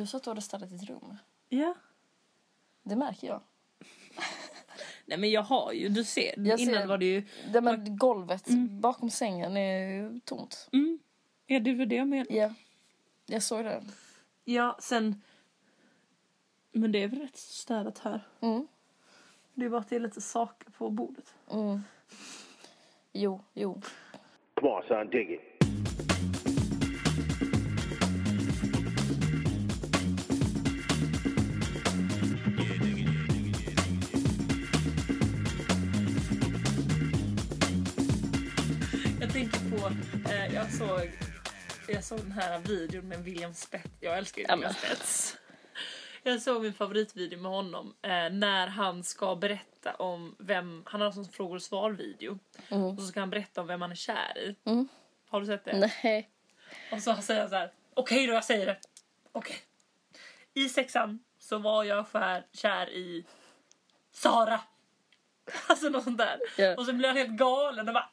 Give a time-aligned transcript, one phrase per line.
[0.00, 1.16] Du sa att du hade städat ditt rum.
[1.48, 1.74] Ja.
[2.82, 3.40] Det märker jag.
[5.04, 6.34] Nej men jag har ju, du ser.
[6.36, 7.24] Jag innan ser- var det ju...
[7.52, 10.68] Det med golvet bakom sängen är ju tomt.
[10.72, 10.98] Mm.
[11.46, 12.34] Ja det var det jag menade.
[12.34, 12.54] Ja.
[13.26, 13.82] Jag såg det.
[14.44, 15.22] Ja sen...
[16.72, 18.20] Men det är väl rätt städat här.
[18.40, 18.68] Mm.
[19.54, 21.34] Det är bara att det är lite saker på bordet.
[21.50, 21.80] Mm.
[23.12, 23.82] Jo, jo.
[24.54, 25.49] Come on, son, dig it.
[39.86, 41.10] Eh, jag såg
[41.88, 43.88] jag såg den här videon med William Spets.
[44.00, 44.96] Jag älskar ju Ja, William men.
[44.96, 45.36] Spets.
[46.22, 51.08] Jag såg min favoritvideo med honom eh, när han ska berätta om vem, han har
[51.08, 52.38] en sån frågor och svar video.
[52.68, 54.56] Och så ska han berätta om vem han är kär i.
[54.64, 54.88] Mm.
[55.28, 55.90] Har du sett det?
[56.02, 56.30] Nej.
[56.92, 57.72] Och så säger han så här.
[57.94, 58.78] okej då jag säger det.
[59.32, 59.56] Okej.
[60.54, 63.24] I sexan så var jag skär, kär i
[64.12, 64.60] Sara.
[65.66, 66.38] Alltså något sånt där.
[66.56, 66.76] Ja.
[66.76, 68.10] Och så blir han helt galen och bara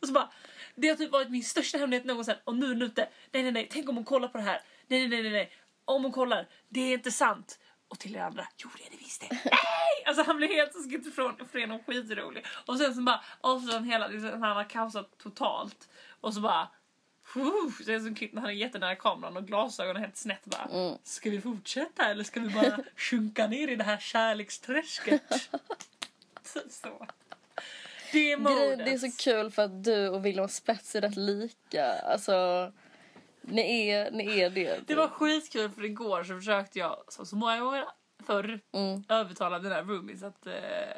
[0.00, 0.30] Och så bara
[0.74, 3.08] det har typ varit min största hemlighet någonsin och nu är den ute.
[3.32, 4.62] Nej nej nej, tänk om hon kollar på det här.
[4.86, 5.52] Nej nej nej nej.
[5.84, 7.58] Om hon kollar, det är inte sant.
[7.88, 9.28] Och till er andra, jo det är det visst det.
[9.44, 10.04] Nej!
[10.06, 12.46] Alltså han blir helt så schizofren och skitrolig.
[12.66, 15.88] Och sen så bara avslutar han hela, liksom, han har kaosat totalt.
[16.20, 16.68] Och så bara
[17.34, 20.44] Fuh, det är som klipp när han är jättenära kameran och glasögonen är helt snett
[20.44, 20.68] bara.
[21.02, 25.50] Ska vi fortsätta eller ska vi bara sjunka ner i det här kärleksträsket?
[26.70, 27.06] Så.
[28.12, 28.78] Det är modet.
[28.78, 31.92] det är så kul för att du och William Spets är rätt lika.
[31.92, 32.72] Alltså,
[33.42, 34.80] ni är, ni är det.
[34.86, 37.84] Det var skitkul för igår så försökte jag, som så många gånger
[38.26, 39.04] förr, Mm.
[39.08, 40.52] övertala den här roomies att eh,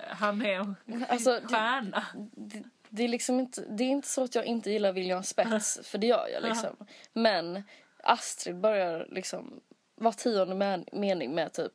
[0.08, 0.77] han är en
[1.08, 2.06] Alltså, det- stjärna.
[2.36, 5.81] det, det är liksom inte, det är inte så att jag inte gillar William Spets,
[5.84, 6.77] för det gör jag liksom.
[7.12, 7.62] Men
[8.03, 9.61] Astrid börjar liksom
[9.97, 11.72] var tionde men, mening med typ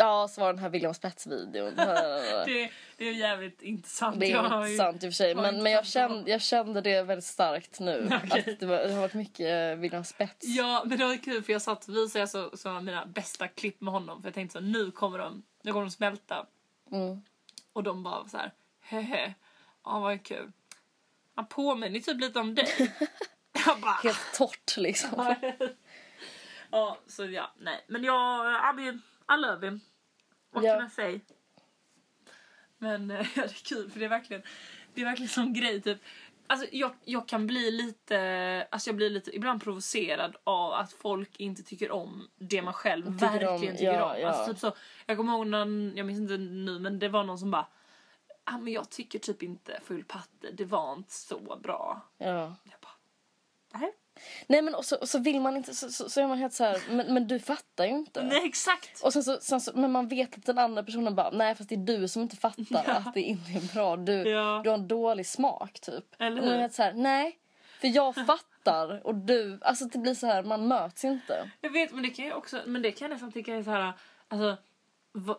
[0.00, 1.74] Ja, så var den här William Spets-videon.
[1.76, 4.22] det Det, det är jävligt intressant.
[4.22, 5.34] är har ju- intressant i och för sig.
[5.34, 8.08] Men, men jag, kände, jag kände det väldigt starkt nu.
[8.24, 8.52] Okej.
[8.52, 9.40] Att det, var, det har varit mycket
[9.74, 10.46] eh, William Spets.
[10.46, 13.80] Ja, men det var kul för jag satt och visade så, så mina bästa klipp
[13.80, 16.46] med honom för jag tänkte så nu kommer de, nu kommer de smälta.
[16.92, 17.22] Mm.
[17.72, 19.34] Och de bara så här, hehe,
[19.84, 20.52] ja vad kul.
[21.34, 22.68] Han påminner typ lite om dig.
[23.82, 25.34] bara, Helt torrt liksom.
[26.70, 27.84] ja, så ja, nej.
[27.88, 29.80] Men jag, I mean, I love him.
[30.52, 30.78] What Ja.
[30.78, 31.20] can I say?
[32.78, 34.42] Men eh, ja, det är kul för det är verkligen,
[34.94, 35.98] det är verkligen sån grej typ.
[36.46, 41.36] Alltså jag, jag kan bli lite, alltså jag blir lite ibland provocerad av att folk
[41.40, 44.20] inte tycker om det man själv Tycker om, verkligen tycker ja, om.
[44.20, 44.28] ja.
[44.28, 44.72] Alltså typ så,
[45.06, 47.66] jag kommer ihåg någon, jag minns inte nu men det var någon som bara
[48.44, 52.00] ah, men jag tycker typ inte full patte, det var inte så bra.
[52.18, 52.56] Ja.
[52.64, 52.92] Jag bara,
[53.80, 53.92] nej.
[54.46, 56.52] Nej men och så, och så vill man inte, så, så, så är man helt
[56.54, 58.22] så här, men, men du fattar ju inte.
[58.22, 59.02] Nej exakt!
[59.02, 61.68] Och sen så, sen så, men man vet att den andra personen bara, nej fast
[61.68, 62.92] det är du som inte fattar Ja.
[62.92, 63.96] att det inte är bra.
[63.96, 64.60] Du, Ja.
[64.64, 66.04] du har en dålig smak typ.
[66.18, 66.60] Eller och man är hur?
[66.60, 67.36] helt så här, nej.
[67.80, 71.50] För jag fattar och du, alltså det blir så här, man möts inte.
[71.60, 73.70] Jag vet, men det kan jag också, men det kan jag nästan tycka är så
[73.70, 73.92] här,
[74.28, 74.56] alltså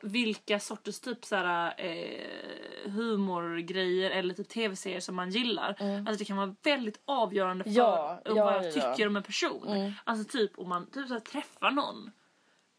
[0.02, 5.70] vilka sorters typ så här, eh, humorgrejer eller typ tv-serier som man gillar.
[5.80, 7.82] Alltså det kan vara väldigt avgörande för Mm.
[7.82, 8.72] Ja, ja, vad ja, jag ja.
[8.72, 9.68] tycker om en person.
[9.68, 9.94] Mm.
[10.04, 12.12] Alltså typ om man typ så här, träffar någon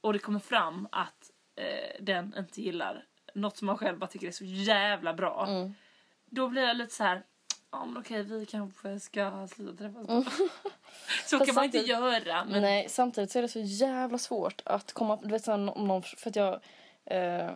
[0.01, 3.05] och det kommer fram att eh, den inte gillar
[3.35, 5.47] något som man själv bara tycker är så jävla bra.
[5.49, 5.75] Mm.
[6.27, 7.23] Då blir jag lite så här.
[7.71, 10.25] Ja men okej vi kanske ska sluta träffas då.
[11.25, 12.45] Så Fast kan man inte göra.
[12.45, 15.79] Men Nej, samtidigt så är det så jävla svårt att komma, du vet så här,
[15.79, 16.61] om någon, för att jag
[17.05, 17.51] eh,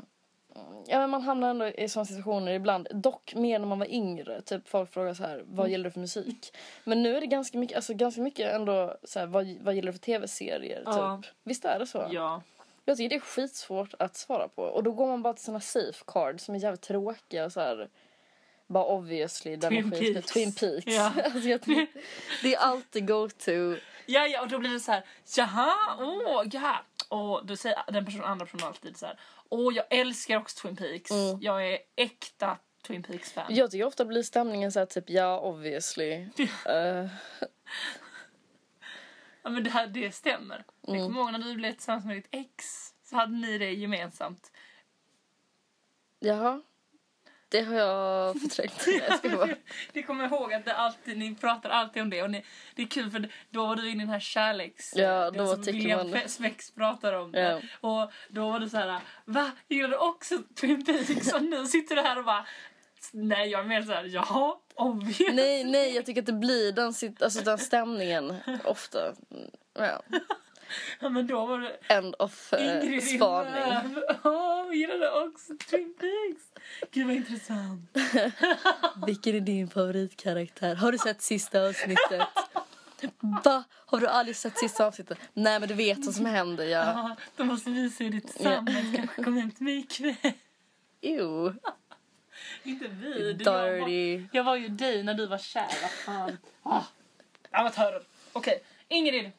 [0.86, 4.42] Ja men man hamnar ändå i sådana situationer ibland, dock mer när man var yngre.
[4.42, 6.56] Typ folk frågar så här, vad gillar du för musik?
[6.84, 9.86] Men nu är det ganska mycket, alltså ganska mycket ändå så här, vad, vad gillar
[9.86, 10.82] du för tv-serier?
[10.86, 11.20] Ja.
[11.22, 11.32] Typ.
[11.42, 12.08] Visst är det så?
[12.10, 12.42] ja.
[12.88, 14.62] Jag tycker det är skitsvårt att svara på.
[14.62, 17.88] Och då går man bara till såna safe cards som är jävligt tråkiga så här.
[18.66, 20.32] Bara obviously den Twin skit- Peaks.
[20.32, 20.86] Twin Peaks.
[20.86, 21.12] Ja.
[21.24, 21.60] alltså jag
[22.42, 23.76] det är alltid go-to.
[24.06, 25.04] Ja, ja, och då blir det så här,
[25.36, 26.84] jaha, åh, ja.
[27.08, 30.76] Och då säger den personen, andra personen alltid så här, åh, jag älskar också Twin
[30.76, 31.10] Peaks.
[31.40, 33.54] Jag är äkta Twin Peaks-fan.
[33.54, 36.12] Jag tycker ofta blir stämningen så här typ ja obviously.
[36.66, 37.06] Eh,
[39.42, 40.64] Ja, men det, här, det stämmer.
[40.80, 42.64] Jag kommer ihåg när du blev tillsammans med ditt ex,
[43.04, 44.52] så hade ni det gemensamt.
[46.20, 46.62] jaha.
[47.48, 48.86] Det har jag förträngt.
[49.22, 49.54] Jag.
[49.92, 52.44] Det kommer ihåg att det alltid, ni pratar alltid om det och ni,
[52.74, 54.92] det är kul för då var du inne i den här kärleks...
[54.96, 57.40] Ja, då som William man- Spex pratar om Ja.
[57.40, 57.62] det.
[57.80, 59.50] Och då var du så här, va?
[59.68, 61.32] Gillar du också Twin Peaks?
[61.32, 62.46] Och nu sitter du här och bara
[63.12, 65.18] Nej, jag menar såhär, ja, obvious.
[65.34, 66.86] Nej, nej, jag tycker att det blir den,
[67.20, 69.12] alltså, den stämningen ofta.
[69.74, 70.02] Ja.
[71.00, 73.96] Ja, men då var det End of uh, spaning.
[74.24, 76.42] Åh, vi gillade också Twin Peaks.
[76.92, 77.90] Gud vad intressant.
[79.06, 80.74] Vilken är din favoritkaraktär?
[80.74, 82.28] Har du sett sista avsnittet?
[83.44, 83.64] Va?
[83.86, 85.18] Har du aldrig sett sista avsnittet?
[85.34, 86.64] Nej, men du vet vad som händer.
[86.64, 86.78] Ja.
[86.84, 88.96] Ja, då måste vi se det tillsammans.
[88.96, 90.32] Kanske kom hem till mig ikväll.
[91.00, 91.54] Ew.
[92.62, 93.32] Inte vi.
[93.32, 94.26] det- Jag var, Dirty.
[94.32, 95.66] jag var ju dig när du var kär.
[95.82, 96.38] Vad fan.
[96.62, 96.82] Ah,
[97.50, 98.02] amatörer.
[98.32, 99.30] Okej, Ingrid.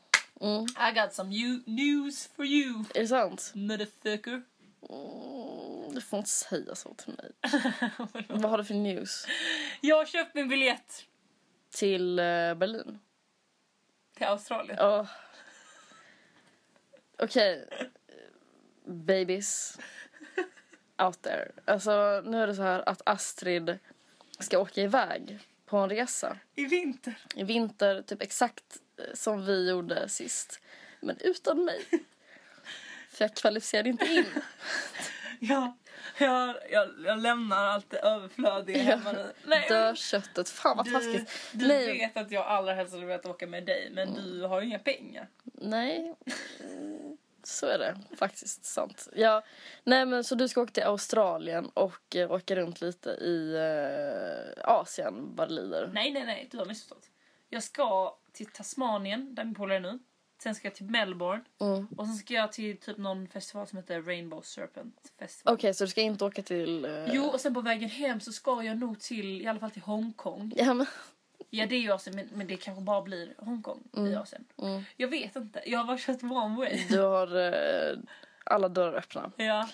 [0.42, 0.64] Mm.
[0.64, 1.30] I got some
[1.66, 2.84] news for you.
[2.96, 3.52] Är det sant?
[3.56, 4.42] Motherfucker.
[4.90, 7.32] Mm, du får inte säga så till mig.
[8.30, 9.26] Vad har du för news?
[9.82, 11.06] Jag har köpt min biljett
[11.70, 12.24] Till eh,
[12.54, 13.00] Berlin?
[14.18, 14.78] till Australien.
[14.82, 15.06] Åh.
[17.20, 17.68] Okej.
[18.86, 19.78] Babies.
[20.98, 21.52] Out there.
[21.66, 23.80] Alltså, nu är det så här att Astrid
[24.40, 26.38] ska åka iväg på en resa.
[26.56, 27.18] I vinter.
[27.36, 28.82] I vinter, typ exakt
[29.14, 30.62] som vi gjorde sist.
[31.00, 31.86] Men utan mig.
[33.10, 34.26] För jag kvalificerade inte in.
[35.40, 35.78] Ja,
[36.20, 39.32] jag, jag, jag lämnar allt det överflödiga hemma nu.
[39.46, 40.50] Nej, Dö köttet.
[40.50, 41.32] Fan vad du, taskigt.
[41.52, 41.98] du Nej.
[41.98, 44.80] vet att jag allra helst hade velat åka med dig men du har ju inga
[44.80, 45.28] pengar.
[45.44, 46.16] Nej,
[46.60, 49.08] Mm, så är det faktiskt sant.
[49.16, 49.44] Ja,
[49.84, 54.70] nej men så du ska åka till Australien och eh, åka runt lite i eh,
[54.70, 55.90] Asien vad det lider.
[55.94, 57.06] Nej, nej, nej, du har missförstått.
[57.50, 60.00] Jag ska till Tasmanien, där min polare är nu.
[60.44, 61.44] Sen ska jag till Melbourne.
[61.62, 61.88] Mm.
[61.98, 65.54] Och sen ska jag till typ någon festival som heter Rainbow Serpent Festival.
[65.54, 66.86] Okej, så du ska inte åka till...
[66.86, 69.72] eh, Jo, och sen på vägen hem så ska jag nog till, i alla fall
[69.72, 70.54] till Hongkong.
[70.56, 70.86] Ja, men,
[71.50, 74.46] Ja, det är ju Asien, men, men det kanske bara blir Hongkong i Asien.
[74.58, 74.84] mm.
[74.98, 76.84] Jag vet inte, jag har bara kört one way.
[76.90, 77.98] Du har eh,
[78.44, 79.32] alla dörrar öppna.
[79.38, 79.70] Ja.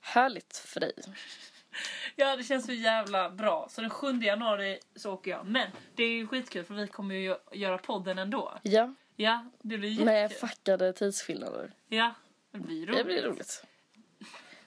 [0.00, 0.92] Härligt för dig.
[2.16, 3.68] ja, det känns så jävla bra.
[3.70, 5.46] Så den 7 januari så åker jag.
[5.46, 8.52] Men det är ju skitkul för vi kommer ju göra podden ändå.
[8.62, 10.04] Ja, Ja, det blir jättekul.
[10.04, 11.72] med fuckade tidsskillnader.
[11.88, 12.14] Ja,
[12.50, 12.98] det blir roligt.
[12.98, 13.64] Det blir roligt.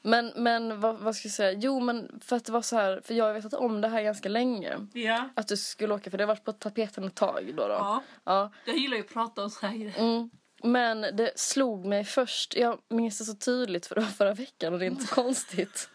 [0.02, 1.60] Men, men vad, vad ska jag säga?
[1.60, 4.02] Jo, men för att det var så här, för jag har vetat om det här
[4.02, 4.88] ganska länge.
[4.94, 5.30] Ja.
[5.36, 7.68] Att du skulle åka, för det har varit på tapeten ett tag då.
[7.68, 7.74] då.
[7.74, 8.04] ja.
[8.24, 8.52] ja.
[8.66, 10.00] Jag gillar ju att prata om så här grejer.
[10.00, 10.30] Mm.
[10.64, 14.74] Men det slog mig först, jag minns det så tydligt för det var förra veckan
[14.74, 15.90] och det är inte konstigt.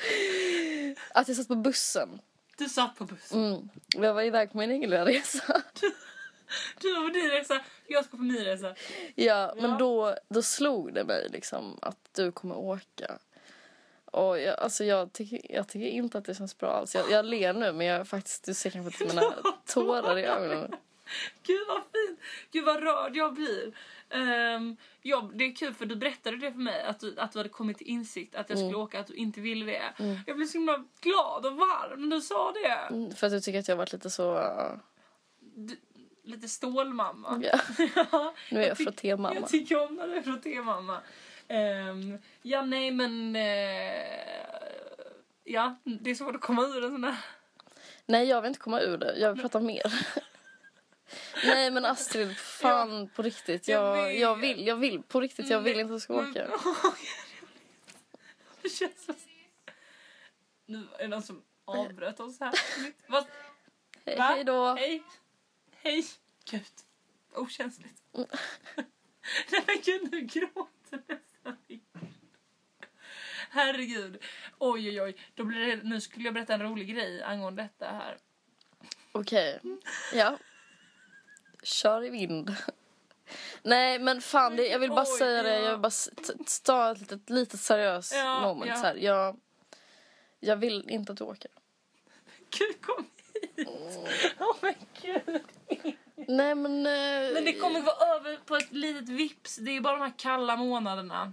[1.14, 2.20] Att jag satt på bussen.
[2.58, 3.44] Du satt på bussen.
[3.44, 3.68] Mm.
[3.96, 5.62] Jag var iväg på min egen lilla resa.
[6.80, 8.74] Du var på din resa, jag ska på min resa.
[9.14, 9.76] Ja, men Ja.
[9.78, 13.18] då, då slog det mig liksom att du kommer åka.
[14.04, 16.94] Och jag, alltså jag, tycker, jag tycker inte att det känns bra alls.
[16.94, 19.34] Jag, jag ler nu men jag faktiskt, du ser kanske inte mina
[19.66, 20.74] tårar i ögonen.
[21.42, 22.20] Gud vad fint!
[22.52, 23.72] Gud vad rörd jag blir.
[24.14, 27.38] Um, ja, det är kul för du berättade det för mig att du, att du
[27.38, 29.82] hade kommit till insikt att jag skulle åka, att du inte ville det.
[30.26, 32.94] Jag blev så himla glad och varm när du sa det.
[32.94, 34.34] Mm, För att du tycker att jag har varit lite så...
[34.38, 34.72] uh,
[35.40, 35.76] Du,
[36.24, 37.40] lite stålmamma.
[37.42, 37.60] ja.
[38.12, 39.34] Ja, Nu är jag tyck- frottémamma.
[39.34, 40.98] Jag tycker om när du är frottémamma.
[41.48, 43.36] Um, ja, nej men...
[43.36, 44.02] eh,
[45.44, 47.16] ja, det är svårt att komma ur en sån här...
[48.06, 49.14] Nej, jag vill inte komma ur det.
[49.18, 49.82] Jag vill prata mer.
[51.44, 53.68] Nej, men Astrid, fan på riktigt.
[53.68, 54.20] Jag Jag, vet.
[54.20, 55.50] jag, vill, jag vill på riktigt.
[55.50, 56.48] Jag vill inte att du ska åka.
[58.62, 59.14] Det känns så...
[60.66, 62.52] Nu är det någon som avbröt oss här.
[63.06, 63.24] Vad?
[64.06, 64.24] Hej, Va?
[64.24, 64.74] hej då.
[64.74, 65.02] Hej.
[65.82, 66.04] Hej.
[66.50, 66.62] Gud.
[67.34, 68.02] Okänsligt.
[68.12, 71.56] Nej men gud, nu gråter nästan.
[73.50, 74.24] Herregud.
[74.58, 75.16] Oj, oj, oj.
[75.34, 78.16] Då blir det, nu skulle jag berätta en rolig grej angående detta här.
[79.12, 79.60] Okej.
[80.14, 80.38] Ja.
[81.62, 82.56] Kör i vind.
[83.62, 85.54] Nej, men fan, det, jag vill bara Oj, säga det.
[85.58, 85.60] ja.
[85.64, 85.90] Jag vill bara
[86.64, 88.70] ta ett litet, litet seriöst Ja, moment.
[88.70, 88.76] ja.
[88.82, 88.94] Här.
[88.94, 89.36] Jag,
[90.40, 91.50] jag vill inte att du åker.
[92.58, 93.06] Gud, kom
[93.56, 93.68] hit.
[94.40, 95.42] Åh men gud.
[96.28, 96.86] Nej, men...
[96.86, 99.56] eh, Men det kommer vara över på ett litet vips.
[99.56, 101.32] Det är bara de här kalla månaderna.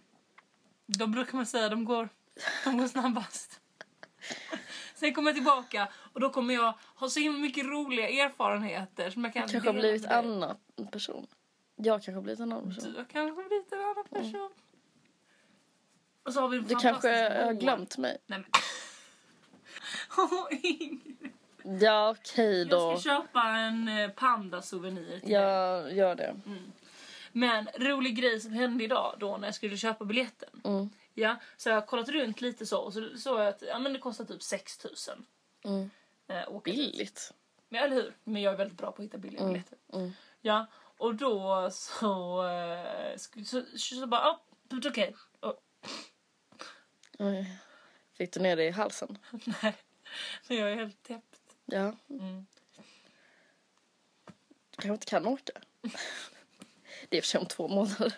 [0.86, 2.10] Då brukar man säga de går,
[2.63, 3.60] de går snabbast.
[4.98, 9.24] Sen kommer jag tillbaka och då kommer jag ha så himla mycket roliga erfarenheter som
[9.24, 10.12] jag kan kanske har blivit dig.
[10.12, 10.58] annan
[10.92, 11.27] person.
[11.75, 12.92] Jag kanske har blivit en annan person.
[12.92, 14.50] Du har kanske blivit en annan person.
[16.24, 17.10] Och så har vi en Du kanske
[17.46, 18.18] har glömt mig.
[18.27, 18.51] Nej, men...
[20.18, 21.32] Åh, Ingrid.
[21.82, 22.98] Ja, okej Jag då.
[22.98, 25.32] ska köpa en eh, panda-souvenir till dig.
[25.32, 26.36] Jag gör det.
[27.32, 30.50] Men rolig grej som hände idag då när jag skulle köpa biljetten.
[30.63, 30.89] Mm.
[31.19, 33.93] Ja, så jag har kollat runt lite så och så såg jag att ja, men
[33.93, 35.25] det kostar typ 6000.
[35.63, 35.89] Mm.
[36.27, 36.62] Eh.
[36.63, 37.33] Billigt.
[37.69, 38.15] Men, eller hur?
[38.24, 39.53] Men jag är väldigt bra på att hitta billiga Mm.
[39.53, 39.77] biljetter.
[39.93, 40.12] Mm.
[40.41, 40.65] Ja,
[40.97, 42.43] och då så...
[42.47, 45.15] Eh, så, så, så bara, ja, oh, okej.
[45.39, 45.63] Och-
[47.19, 47.59] Oj.
[48.13, 49.17] Fick du ner det i halsen?
[49.63, 49.75] Nej,
[50.47, 51.39] men jag är helt täppt.
[51.65, 51.95] Ja.
[52.09, 52.45] Mm.
[54.71, 55.53] Du kanske inte kan åka?
[57.09, 58.13] Det är för sig om två månader.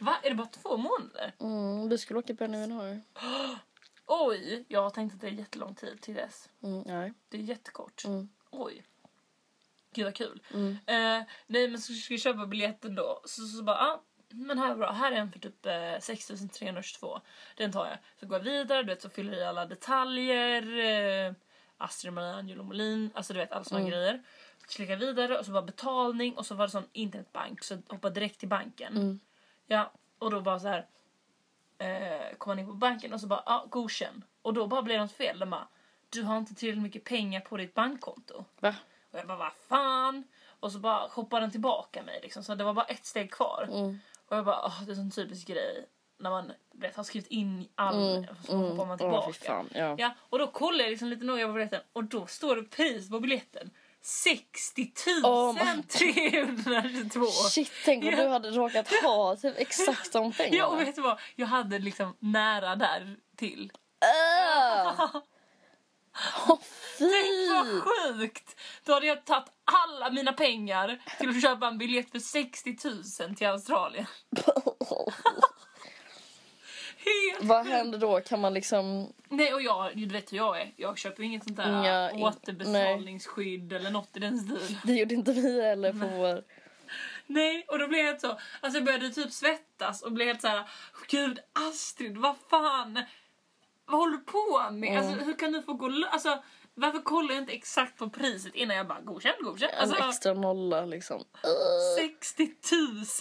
[0.00, 0.16] Va?
[0.22, 1.32] Är det bara två månader?
[1.40, 3.02] Mm, vi skulle åka på en evenemang.
[4.06, 6.48] Oj, jag har tänkt att det är jättelång tid till dess.
[6.62, 7.12] Mm, nej.
[7.28, 8.04] Det är jättekort.
[8.04, 8.28] Mm.
[8.50, 8.84] Oj.
[9.94, 10.42] Gud vad kul.
[10.54, 10.70] Mm.
[10.86, 13.20] Eh, nej men så ska vi köpa biljetten då.
[13.24, 14.90] Så, så bara, ah, men här är bra.
[14.92, 17.20] Här är en för typ eh, 6322.
[17.56, 17.98] Den tar jag.
[18.20, 20.78] Så går jag vidare, du vet så fyller jag i alla detaljer.
[21.26, 21.32] Eh,
[21.76, 23.90] Astrid Maria Angelo Molin, alltså du vet alla såna Mm.
[23.90, 24.22] grejer.
[24.66, 27.74] Så klickar jag vidare och så var betalning och så var det sån internetbank så
[27.74, 28.96] jag hoppade direkt till banken.
[28.96, 29.20] Mm.
[29.70, 30.86] Ja, och då bara så här.
[31.78, 34.24] Eh, kom man in på banken och så bara, ja, ah, godkänn.
[34.42, 35.38] Och då bara blev det något fel.
[35.38, 35.68] De bara,
[36.10, 38.44] du har inte tillräckligt mycket pengar på ditt bankkonto.
[38.60, 38.74] Va?
[39.10, 40.24] Och jag bara, vad fan?
[40.60, 42.44] Och så bara hoppade den tillbaka mig liksom.
[42.44, 43.68] Så det var bara ett steg kvar.
[43.72, 43.98] Mm.
[44.26, 45.86] Och jag bara, åh, det är en sån typisk grej.
[46.18, 48.34] När man vet, har skrivit in all, Mm.
[48.46, 49.32] så hoppar man Åh, tillbaka.
[49.32, 49.68] fy fan.
[49.74, 49.94] Ja.
[49.98, 53.10] Ja, och då kollar jag liksom lite noga på biljetten och då står det pris
[53.10, 53.70] på biljetten.
[54.08, 57.24] 60 Oh my- 322.
[57.26, 58.16] Shit, tänk om Ja.
[58.16, 60.56] du hade råkat ha typ exakt de pengarna.
[60.56, 61.18] Ja, och vet du vad?
[61.36, 63.72] Jag hade liksom nära där till.
[64.04, 65.06] Öh!
[66.48, 66.58] Åh,
[66.98, 67.48] Tänk fy!
[67.48, 68.60] vad sjukt!
[68.84, 72.76] Då hade jag tagit alla mina pengar till att köpa en biljett för 60
[73.24, 74.06] 000 till Australien.
[77.32, 78.20] Helt Vad händer då?
[78.20, 79.12] Kan man liksom...
[79.28, 80.72] Nej och jag, du vet hur jag är.
[80.76, 84.80] Jag köper inget sånt där Inga- in- återbetalningsskydd eller något i den stilen.
[84.84, 86.44] Det gjorde inte vi heller på vår...
[87.26, 90.40] Nej, och då blev jag helt så, alltså jag började typ svettas och blev helt
[90.40, 90.70] så här,
[91.08, 93.04] gud Astrid, vad fan,
[93.86, 94.90] vad håller du på med?
[94.90, 95.08] Mm.
[95.08, 96.42] Alltså hur kan du få gå alltså
[96.80, 99.72] varför kollar jag inte exakt på priset innan jag bara godkänd, godkänd?
[99.74, 101.24] En Alltså extra nolla liksom.
[101.98, 102.50] 60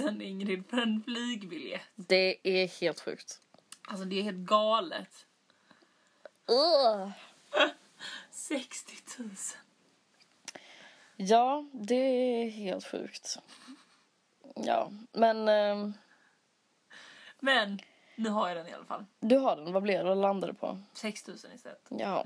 [0.03, 1.82] 000 Ingrid för en flygbiljett.
[1.96, 3.41] Det är helt sjukt.
[3.89, 5.25] Alltså det är helt galet.
[6.48, 7.10] Ugh.
[8.32, 9.29] 60 000.
[11.15, 13.38] Ja, det är helt sjukt.
[14.56, 15.94] Ja, men ehm,
[17.39, 17.79] Men
[18.15, 19.06] nu har jag den i alla fall.
[19.20, 19.74] du har den.
[19.74, 20.10] Vad blev det?
[20.10, 20.79] Vad landade på?
[20.94, 21.86] 6 000 istället.
[21.89, 22.25] Ja,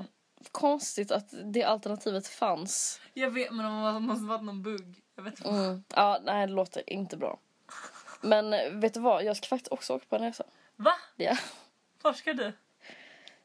[0.52, 3.02] konstigt att det alternativet fanns.
[3.14, 5.04] Jag vet men det måste varit någon bugg.
[5.16, 5.50] Jag vet inte.
[5.50, 5.84] Mm.
[5.96, 7.40] Ja, nej, det låter inte bra.
[8.22, 9.24] Men eh, vet du vad?
[9.24, 10.44] Jag ska faktiskt också åka på en resa.
[10.84, 10.94] Va?
[11.16, 11.38] Ja.
[12.02, 12.54] Var ska du?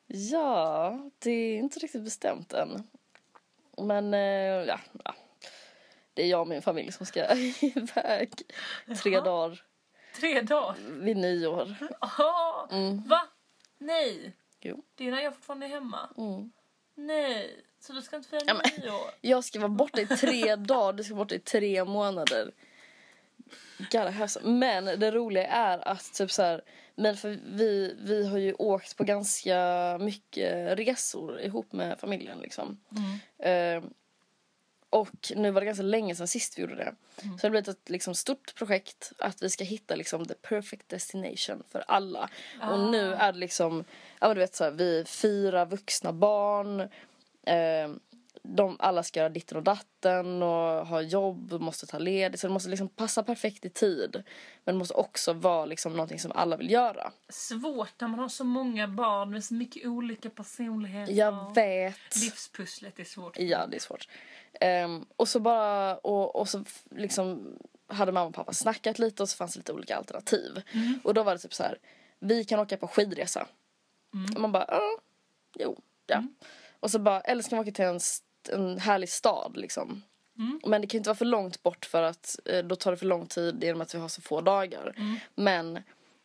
[0.06, 2.90] Ja, det är inte riktigt bestämt än.
[3.78, 4.20] Men eh,
[4.66, 5.14] ja, ja.
[6.14, 8.30] Det är jag och min familj som ska iväg
[9.02, 9.24] tre Jaha.
[9.24, 9.62] dagar
[10.20, 10.74] Tre dagar?
[10.88, 11.74] vid nyår.
[12.00, 12.68] Aha.
[12.70, 13.02] Mm.
[13.02, 13.22] Va?
[13.78, 14.36] Nej.
[14.60, 14.82] Jo.
[14.94, 16.10] Det är när jag fortfarande är hemma.
[16.18, 16.52] Mm.
[16.94, 17.64] Nej.
[17.80, 19.10] Så du ska inte fira Ja, nyår?
[19.20, 22.52] Jag ska vara borta i tre dagar, du ska vara borta i tre månader.
[23.78, 24.50] Gotta have some.
[24.50, 26.62] Men det roliga är att typ så här,
[26.94, 32.80] men för vi, vi har ju åkt på ganska mycket resor ihop med familjen liksom.
[33.38, 33.84] Mm.
[33.84, 33.90] Eh,
[34.90, 36.94] och nu var det ganska länge sedan sist vi gjorde det.
[37.16, 40.88] Så det har blivit ett liksom, stort projekt att vi ska hitta liksom, the perfect
[40.88, 42.30] destination för alla.
[42.70, 43.84] Och nu är det liksom,
[44.20, 46.80] ja men du vet så här, vi är fyra vuxna barn.
[47.46, 47.88] Eh,
[48.48, 52.40] de alla ska göra ditten och datten och ha jobb och måste ta ledigt.
[52.40, 54.22] Så det måste liksom passa perfekt i tid.
[54.64, 57.12] Men det måste också vara liksom någonting som alla vill göra.
[57.28, 61.12] Svårt när man har så många barn med så mycket olika personligheter.
[61.12, 62.16] Jag vet.
[62.22, 63.38] Livspusslet är svårt.
[63.38, 64.08] Ja, det är svårt.
[64.60, 69.28] Ehm, och så bara, och, och så liksom hade mamma och pappa snackat lite och
[69.28, 70.62] så fanns det lite olika alternativ.
[71.04, 71.78] Och då var det typ så här,
[72.18, 73.46] vi kan åka på skidresa.
[74.34, 74.98] Och man bara, ja,
[75.58, 76.24] jo, ja.
[76.80, 78.00] Och så bara, eller ska man åka till en,
[78.48, 80.02] en härlig stad liksom.
[80.66, 83.06] Men det kan inte vara för långt bort för att eh, då tar det för
[83.06, 84.94] lång tid genom att vi har så få dagar.
[85.34, 85.76] Men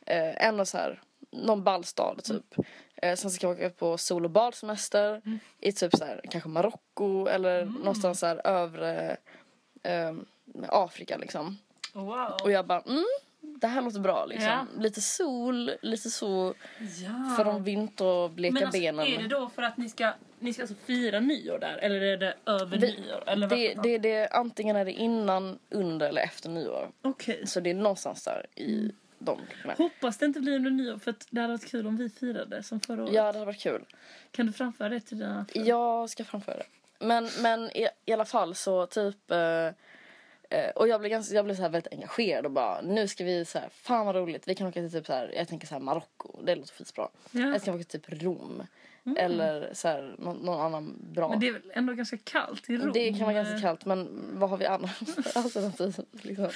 [0.06, 1.02] eh, ändå så här,
[1.32, 2.56] någon ballstad typ.
[2.96, 5.22] Eh, sen ska vi åka på sol och badsemester
[5.60, 9.18] i typ så här, kanske Marocko eller någonstans så här övre
[9.84, 10.14] eh,
[10.68, 11.58] Afrika liksom.
[11.94, 12.38] Wow.
[12.44, 13.06] Och jag bara, mm,
[13.62, 14.48] det här låter bra liksom.
[14.50, 14.66] Ja.
[14.82, 17.34] Lite sol, lite så ja.
[17.38, 19.08] för de vinterbleka Men alltså, benen.
[19.08, 21.78] är det då för att ni ska, ni ska alltså fira nyår där?
[21.78, 23.24] Eller är det över Det- nyår?
[23.30, 26.92] Eller det, det, det, antingen är det innan, under eller efter nyår.
[27.02, 27.48] Okej.
[27.48, 28.96] Så det är någonstans där i Mm.
[29.20, 29.78] de med.
[29.78, 32.64] Hoppas det inte blir under nyår för att det hade varit kul om vi firade
[32.64, 33.14] som förra året.
[33.14, 33.86] Ja, det hade varit kul.
[34.32, 35.70] Kan du framföra det till dina föräldrar?
[35.70, 36.66] Jag ska framföra det.
[37.06, 39.32] Men, men i, i alla fall så typ...
[39.32, 39.38] Eh,
[40.76, 43.46] och jag blev, ganska, jag blev så här väldigt engagerad och bara nu ska vi
[43.46, 44.48] så här, fan vad roligt.
[44.48, 46.42] Vi kan åka till typ så här, jag tänker så här Marocko.
[46.44, 47.10] Det låter skitbra.
[47.32, 47.42] Ja.
[47.42, 48.64] Jag ska åka till typ Rom.
[49.18, 51.30] Eller så här, någon, någon annan bra.
[51.30, 52.92] Men det är väl ändå ganska kallt i Rom?
[52.94, 55.96] Det kan vara ganska kallt men vad har vi annars för alternativ?
[56.12, 56.50] Liksom.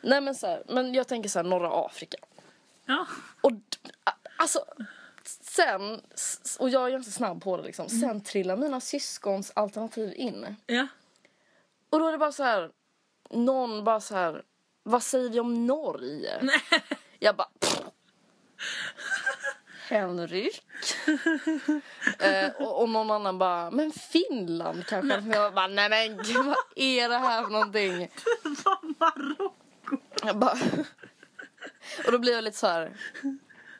[0.00, 2.18] Nej men så här, men jag tänker så här norra Afrika.
[2.86, 3.06] Ja.
[3.40, 3.52] Och
[4.36, 4.64] alltså
[5.40, 6.00] sen,
[6.58, 10.56] och jag är ganska snabb på det liksom, sen trillar mina syskons alternativ in.
[10.66, 10.86] Ja.
[11.90, 12.70] Och då är det bara så här,
[13.30, 14.42] någon bara så här,
[14.82, 16.42] vad säger vi om Norge?
[17.18, 17.80] Jag bara, pff.
[19.88, 20.62] Henrik.
[22.18, 25.20] eh, och, och någon annan bara, men Finland kanske?
[25.20, 28.10] Men jag bara, nej men gud vad är det här för någonting?
[28.64, 29.52] Vad Marocko.
[30.24, 30.58] Jag bara,
[32.06, 32.96] och då blir jag lite så här,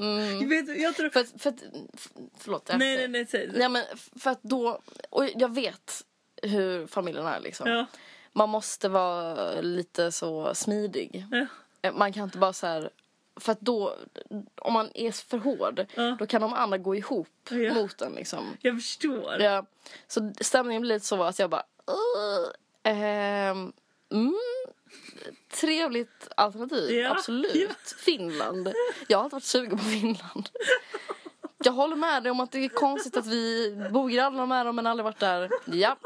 [0.00, 1.10] mm, Vet du, jag tror...
[1.10, 1.62] för för att,
[1.94, 2.08] f-
[2.38, 2.68] förlåt.
[2.68, 3.58] jag Nej, nej, nej, säg det.
[3.58, 3.84] Nej men
[4.18, 6.04] för att då, och jag vet
[6.42, 7.68] hur familjen är liksom.
[7.70, 7.86] Ja.
[8.36, 11.26] Man måste vara lite så smidig.
[11.30, 11.46] Ja.
[11.82, 12.90] Eh, Man kan inte bara så här,
[13.40, 13.96] för att då,
[14.56, 16.16] om man är för hård, Ja.
[16.18, 17.74] då kan de andra gå ihop Ja.
[17.74, 18.56] mot en liksom.
[18.60, 19.40] Jag förstår.
[19.40, 19.66] Ja,
[20.08, 22.48] så stämningen blir lite så att jag bara, "Ugh,
[22.82, 23.72] ehm,
[24.12, 24.34] mm,
[25.60, 27.94] trevligt alternativ, absolut.
[28.04, 28.72] Finland,
[29.08, 30.48] jag har alltid varit sugen på Finland.
[31.64, 34.76] Jag håller med dig om att det är konstigt att vi bor grannar med dem
[34.76, 35.50] men aldrig varit där.
[35.66, 35.96] Ja.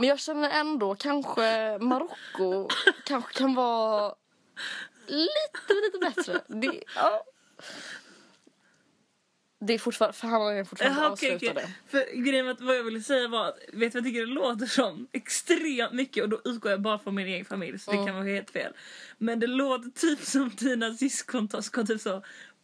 [0.00, 2.68] Men jag känner ändå kanske Marocko
[3.04, 4.14] kanske kan vara
[5.06, 6.40] lite, lite bättre.
[6.46, 7.22] Det, ja.
[9.60, 11.60] det är fortfarande, förhandlingarna är fortfarande Jaha, okej, avslutade.
[11.60, 11.74] okej.
[11.88, 14.26] För grejen att vad jag ville säga var att, vet du vad jag tycker det
[14.32, 15.08] låter som?
[15.12, 18.06] Extremt mycket och då utgår jag bara från min egen familj så det Mm.
[18.06, 18.72] kan vara helt fel.
[19.18, 22.22] Men det låter typ som dina syskon ska typ så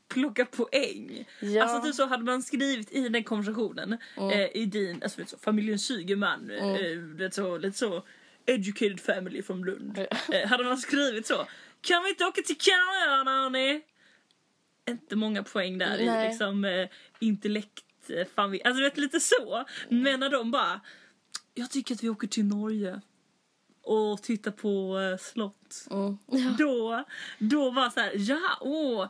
[0.08, 1.28] plocka poäng.
[1.40, 1.62] Ja.
[1.62, 4.30] Alltså typ så hade man skrivit i den konversationen Mm.
[4.30, 8.02] eh, i din, alltså vet så, familjen Sygerman, eh, det så, lite så
[8.46, 9.98] educated family från Lund.
[10.32, 11.46] Eh, hade man skrivit så,
[11.80, 13.82] kan vi inte åka till Kanarieöarna hörni?
[14.88, 16.26] Inte många poäng där Nej.
[16.26, 16.88] i liksom eh,
[17.20, 19.64] intellekt, eh, familj, alltså vet lite så.
[19.88, 20.80] Men när de bara,
[21.54, 23.00] jag tycker att vi åker till Norge
[23.82, 25.86] och tittar på eh, slott.
[25.90, 26.18] Mm.
[26.26, 26.54] Ja.
[26.58, 27.04] Då,
[27.38, 29.08] då var så här, ja, åh,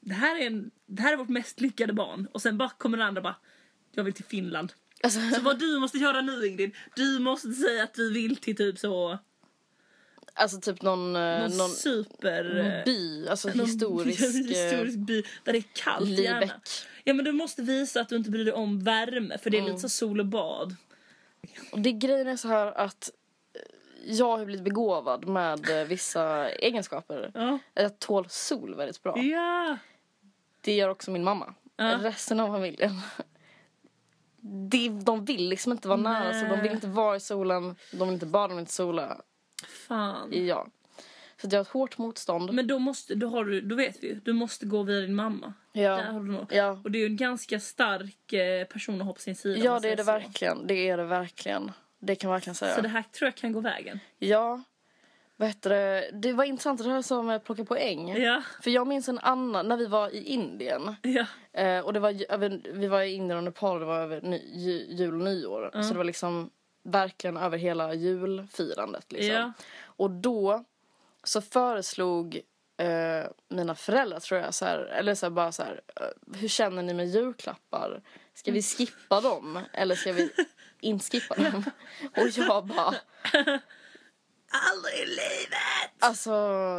[0.00, 2.28] det här, är en, det här är vårt mest lyckade barn.
[2.32, 3.36] Och sen bara kommer den andra bara,
[3.92, 4.72] jag vill till Finland.
[5.02, 8.56] Alltså, Så vad du måste göra nu Ingrid, du måste säga att du vill till
[8.56, 9.18] typ så,
[10.34, 12.44] alltså typ någon, eh, någon, någon, super...
[12.44, 16.40] någon by, alltså någon historisk, historisk by där det är kallt gärna.
[16.40, 16.52] Libeck.
[17.04, 19.60] Ja men du måste visa att du inte bryr dig om värme för det är
[19.60, 19.72] Mm.
[19.72, 20.76] lite så sol och bad.
[21.72, 23.10] Och det grejen är så här att
[24.04, 27.30] jag har blivit begåvad med eh, vissa egenskaper.
[27.34, 27.58] Ja.
[27.74, 29.18] Jag tål sol väldigt bra.
[29.18, 29.78] Ja.
[30.60, 31.54] Det gör också min mamma.
[31.76, 31.98] Ja.
[32.02, 33.00] Resten av familjen.
[34.70, 36.74] De, de vill liksom inte vara nära så de vill Nej.
[36.74, 37.76] inte vara i solen.
[37.92, 39.20] De vill inte bada, de vill inte sola.
[39.66, 40.46] Fan.
[40.46, 40.66] Ja.
[41.40, 42.52] Så jag har ett hårt motstånd.
[42.52, 45.14] Men då måste, då har du, då vet vi ju, du måste gå via din
[45.14, 45.52] mamma.
[45.72, 46.02] Där ja.
[46.02, 46.56] har du.
[46.56, 46.80] Ja.
[46.84, 49.64] Och det är ju en ganska stark eh, person att ha på sin sida.
[49.64, 50.12] ja, det är det så.
[50.12, 50.66] verkligen.
[50.66, 51.70] Det är det verkligen.
[51.98, 52.74] Det kan man verkligen säga.
[52.74, 54.00] Så det här tror jag kan gå vägen.
[54.18, 54.62] Ja.
[55.38, 55.70] Heter
[56.12, 56.32] det?
[56.32, 58.16] Var intressant det här som plocka poäng.
[58.16, 58.42] Ja.
[58.62, 60.96] För jag minns en annan, när vi var i Indien.
[61.02, 61.26] Ja.
[61.52, 64.38] Eh, och det var, över, vi var i Indien och Nepal, det var över ny,
[64.54, 65.70] ju, jul och nyår.
[65.82, 66.50] Så det var liksom
[66.82, 69.12] verkligen över hela julfirandet.
[69.12, 69.34] Liksom.
[69.34, 69.52] Ja.
[69.82, 70.64] Och då
[71.24, 72.40] så föreslog
[72.76, 76.48] eh, mina föräldrar tror jag så här, eller så här, bara så här, eh, hur
[76.48, 78.02] känner ni med julklappar?
[78.34, 80.30] Ska vi skippa dem eller ska vi
[80.80, 81.64] inte skippa dem?
[82.16, 82.94] Och jag bara,
[84.50, 85.90] Aldrig i livet!
[85.98, 86.30] alltså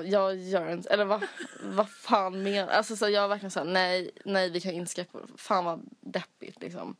[0.05, 1.27] jag gör inte, eller vad,
[1.63, 5.65] vad fan menar Alltså så jag verkligen såhär, nej, nej vi kan inte skippa, fan
[5.65, 6.95] vad deppigt liksom.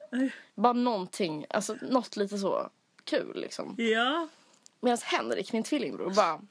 [0.55, 2.69] Bara någonting, alltså något lite så
[3.03, 3.75] kul liksom.
[3.77, 4.27] Ja.
[4.79, 6.41] Medan Henrik, min tvillingbror, bara...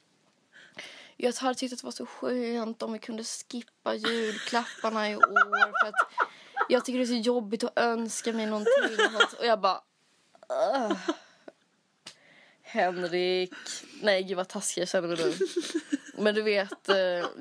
[1.16, 5.80] Jag hade tyckt att det var så skönt om vi kunde skippa julklapparna i år.
[5.82, 6.28] För att
[6.68, 8.72] jag tycker det är så jobbigt att önska mig någonting.
[9.38, 9.80] Och jag bara...
[12.62, 13.52] Henrik.
[14.02, 15.34] Nej, gud vad taskig jag känner mig nu.
[16.22, 16.94] Men du vet, eh,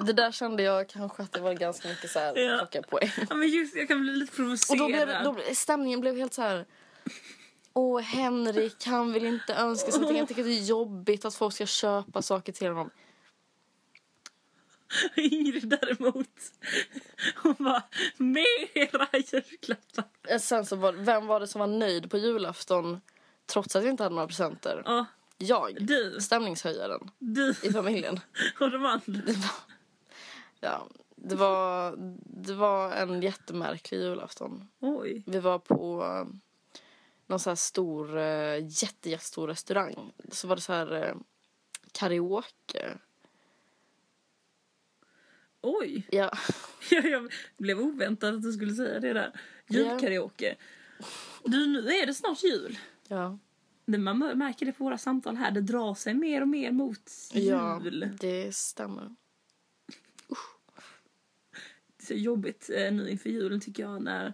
[0.05, 2.57] det där kände jag kanske att det var ganska mycket så här Ja.
[2.57, 3.11] plocka poäng.
[3.29, 4.79] ja men just jag kan bli lite Och provocerad.
[4.79, 6.65] då blev, då, stämningen blev helt så här...
[7.73, 10.19] Åh, Henrik, han vill inte önska sig någonting.
[10.19, 12.89] Jag tycker det är jobbigt att folk ska köpa saker till honom.
[15.15, 16.29] Ingrid däremot,
[17.43, 17.83] hon bara
[18.17, 20.05] mera julklappar.
[20.27, 23.01] Eh, Sen så var, vem var det som var nöjd på julafton
[23.45, 24.81] trots att jag inte hade några presenter?
[24.85, 25.05] Ja,
[25.37, 25.77] Jag.
[25.79, 28.19] du, Stämningshöjaren du i familjen.
[28.59, 29.01] och de andra.
[29.05, 29.51] Det var,
[30.59, 31.95] ja, det var,
[32.25, 34.67] det var en jättemärklig julafton.
[34.79, 35.23] Oj.
[35.25, 36.33] Vi var på eh,
[37.27, 40.11] någon så här stor, eh, jätte, jättestor restaurang.
[40.31, 41.15] Så var det så här
[41.91, 42.97] karaoke.
[45.61, 46.07] Oj.
[46.11, 46.31] Ja.
[46.89, 49.39] Jag, blev oväntad att du skulle säga det där.
[49.67, 50.55] Julkaraoke.
[51.45, 52.79] Du, nu är det snart jul.
[53.07, 53.37] Ja.
[53.85, 55.51] Det- Man märker det på våra samtal här.
[55.51, 58.09] Det drar sig mer och mer mot ja, jul.
[58.19, 59.15] det stämmer.
[61.97, 64.33] Det är så jobbigt eh, nu inför julen tycker jag när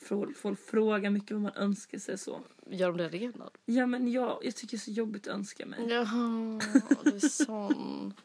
[0.00, 2.40] Folk, frågar mycket vad man önskar sig så.
[2.70, 3.50] Gör de det redan?
[3.64, 5.80] Ja men jag, jag tycker det är så jobbigt att önska mig.
[5.88, 6.60] Jaha,
[7.04, 8.14] du är sån.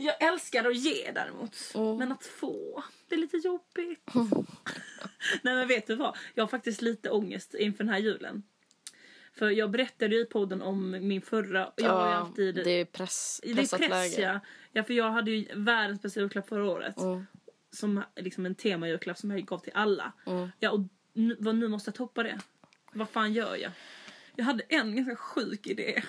[0.00, 1.56] Jag älskar att ge däremot.
[1.74, 1.96] Mm.
[1.96, 4.10] Men att få, det är lite jobbigt.
[5.42, 6.16] Nej men vet du vad?
[6.34, 8.42] Jag har faktiskt lite ångest inför den här julen.
[9.32, 12.54] För jag berättade ju i podden om min förra, jag ju alltid...
[12.54, 14.22] det är press, det är pressat press läge.
[14.22, 14.40] ja.
[14.72, 14.82] ja.
[14.82, 17.00] för jag hade ju världens bästa julklapp förra året.
[17.00, 17.26] Mm.
[17.70, 20.12] Som liksom en temajulklapp som jag gav till alla.
[20.26, 20.48] Mm.
[20.58, 20.80] Ja och
[21.12, 22.38] nu, vad, nu måste jag toppa det.
[22.92, 23.72] Vad fan gör jag?
[24.36, 26.02] Jag hade en ganska sjuk idé.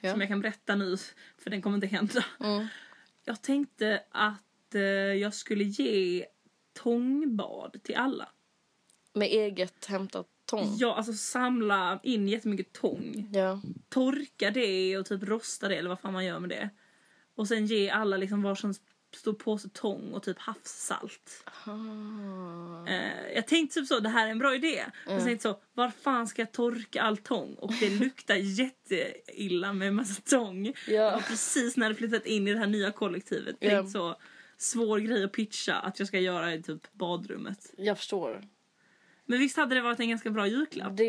[0.00, 0.12] Ja.
[0.12, 0.96] Som jag kan berätta nu,
[1.38, 2.24] för den kommer inte hända.
[2.40, 2.66] Mm.
[3.24, 6.26] Jag tänkte att eh, jag skulle ge
[6.72, 8.28] tångbad till alla.
[9.12, 10.74] Med eget hämtat tång.
[10.78, 13.28] Ja, alltså samla in jättemycket tång.
[13.32, 13.60] Ja.
[13.88, 16.70] Torka det och typ rosta det eller vad fan man gör med det.
[17.34, 18.74] Och sen ge alla liksom varsin
[19.16, 21.44] stor påse tång och typ havssalt.
[22.88, 24.84] Eh, jag tänkte typ så, det här är en bra idé.
[25.06, 27.54] Men jag tänkte så, var fan ska jag torka all tång?
[27.54, 30.64] Och det luktar jätteilla med massa tång.
[30.64, 31.22] Var Ja.
[31.28, 33.56] precis när jag flyttat in i det här nya kollektivet.
[33.60, 33.70] Ja.
[33.70, 34.16] Tänkt så,
[34.56, 37.74] svår grej att pitcha att jag ska göra i typ badrummet.
[37.76, 38.48] Jag förstår.
[39.24, 40.96] Men visst hade det varit en ganska bra julklapp?
[40.96, 41.04] Det,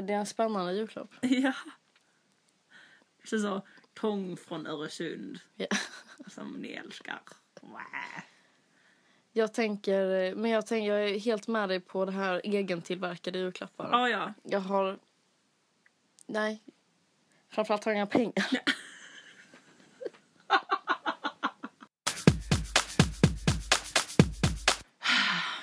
[0.00, 1.10] det är en spännande julklapp.
[1.20, 1.52] ja.
[3.24, 5.66] Så, så tång från Öresund Ja.
[6.28, 7.20] som ni älskar.
[9.32, 13.88] Jag tänker, men jag tänker, jag är helt med dig på det här egentillverkade julklappar.
[13.92, 14.32] Ja, ja.
[14.42, 14.98] Jag har,
[16.26, 16.62] nej.
[17.48, 18.44] Framförallt har jag inga pengar.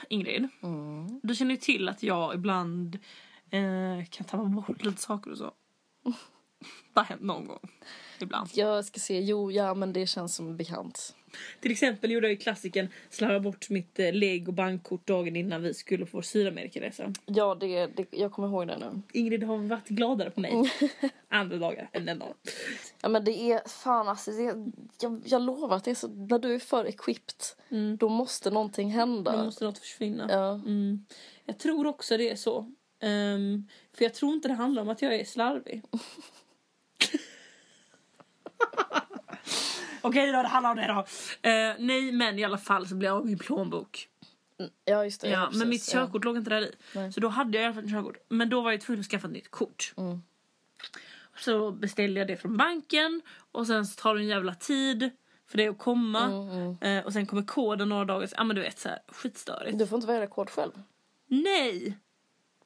[0.09, 1.19] Ingrid, Mm.
[1.23, 2.99] du känner ju till att jag ibland
[3.49, 5.51] eh, kan tappa bort lite saker och så.
[6.93, 7.59] Det har hänt någon gång.
[8.19, 8.49] Ibland.
[8.53, 11.15] Jag ska se, jo, ja men det känns som bekant.
[11.59, 15.73] Till exempel gjorde jag ju klassiken slarva bort mitt eh, lego bankkort dagen innan vi
[15.73, 17.13] skulle vår Sydamerika-resa.
[17.25, 19.01] Ja, det, det, jag kommer ihåg det nu.
[19.13, 20.71] Ingrid har varit gladare på mig
[21.29, 22.33] andra dagar än den dagen.
[23.01, 24.71] Ja men det är, fan alltså, det,
[25.01, 27.35] jag, jag lovar att det är så, när du är för equipped,
[27.69, 27.97] Mm.
[27.97, 29.37] då måste någonting hända.
[29.37, 30.27] Då måste något försvinna.
[30.29, 30.53] Ja.
[30.53, 31.05] Mm.
[31.45, 32.71] Jag tror också det är så.
[32.99, 35.81] Ehm, för jag tror inte det handlar om att jag är slarvig.
[40.01, 40.99] Okej då, det handlar om det då.
[41.49, 44.09] Eh, nej, men i alla fall så blev jag av min plånbok.
[44.85, 45.29] ja just det.
[45.29, 45.99] Ja, precis, men mitt ja.
[45.99, 46.71] körkort låg inte där i.
[46.95, 47.13] Nej.
[47.13, 48.17] Så då hade jag i alla fall ett körkort.
[48.29, 49.93] Men då var jag tvungen att skaffa ett nytt kort.
[49.97, 50.21] Mm.
[51.37, 53.21] Så beställde jag det från banken
[53.51, 55.09] och sen så tar det en jävla tid
[55.47, 56.23] för det att komma.
[56.25, 56.77] Mm, mm.
[56.81, 59.79] Eh, och sen kommer koden några dagar Ja men du vet så här, skitstörigt.
[59.79, 60.71] Du får inte välja kod själv.
[61.27, 61.97] Nej!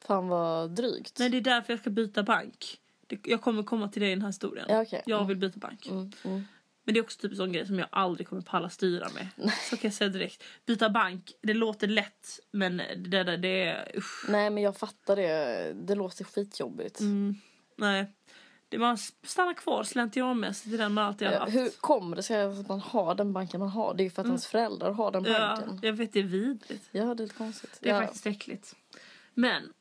[0.06, 1.18] Fan vad drygt.
[1.18, 2.80] Nej det är därför jag ska byta bank.
[3.08, 4.66] Det, jag kommer komma till det i den här historien.
[4.68, 5.02] Ja, okej.
[5.06, 5.28] Jag Mm.
[5.28, 5.86] vill byta bank.
[5.86, 6.44] Mm, mm.
[6.84, 9.50] Men det är också typ en sån grej som jag aldrig kommer palla styra med.
[9.70, 10.42] Så kan jag säga direkt.
[10.66, 14.24] Byta bank, det låter lätt men det där det är usch.
[14.28, 15.72] Nej men jag fattar det.
[15.86, 17.00] Det låter skitjobbigt.
[17.00, 17.34] Mm,
[17.76, 18.12] nej.
[18.68, 21.54] Det man stannar kvar slentrianmässigt i den man alltid har Ja, haft.
[21.54, 23.94] hur kommer det sig att man har den banken man har?
[23.94, 25.78] Det är ju för att ens föräldrar har den ja, banken.
[25.82, 26.88] jag vet det är vidrigt.
[26.90, 27.78] Ja, det är lite konstigt.
[27.80, 28.00] Det är ja.
[28.00, 28.74] faktiskt äckligt.
[29.34, 29.72] Men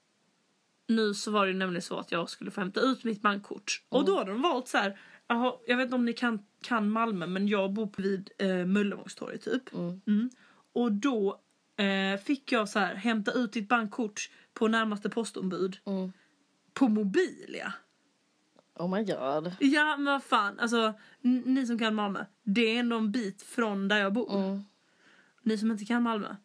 [0.88, 3.84] nu så var det nämligen så att jag skulle få hämta ut mitt bankkort.
[3.90, 5.00] Och då hade de valt så här.
[5.68, 9.74] Jag vet inte om ni kan, kan Malmö men jag bor vid eh, Möllevångstorget typ.
[9.74, 10.02] Mm.
[10.08, 10.30] Mm.
[10.74, 11.40] Och då
[11.78, 15.78] eh, fick jag så här hämta ut ditt bankkort på närmaste postombud.
[15.86, 16.12] Mm.
[16.74, 17.74] På Mobilia.
[18.76, 19.56] Oh my god.
[19.60, 22.26] Ja men vad fan, alltså ni som kan Malmö.
[22.44, 24.40] Det är ändå en bit från där jag bor.
[24.40, 24.64] Mm.
[25.42, 26.36] Ni som inte kan Malmö.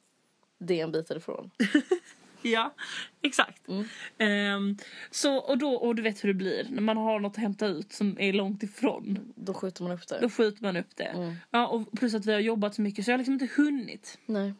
[0.58, 1.50] Det är en bit ifrån.
[2.52, 2.74] Ja,
[3.22, 3.68] exakt.
[3.68, 3.84] Mm.
[4.18, 4.76] Ehm,
[5.10, 7.66] så, och, då, och du vet hur det blir när man har något att hämta
[7.66, 9.32] ut som är långt ifrån.
[9.34, 10.18] Då skjuter man upp det.
[10.20, 11.04] Då skjuter man upp det.
[11.04, 11.34] Mm.
[11.50, 14.18] Ja, och plus att vi har jobbat så mycket så jag har liksom inte hunnit.
[14.26, 14.54] Nej.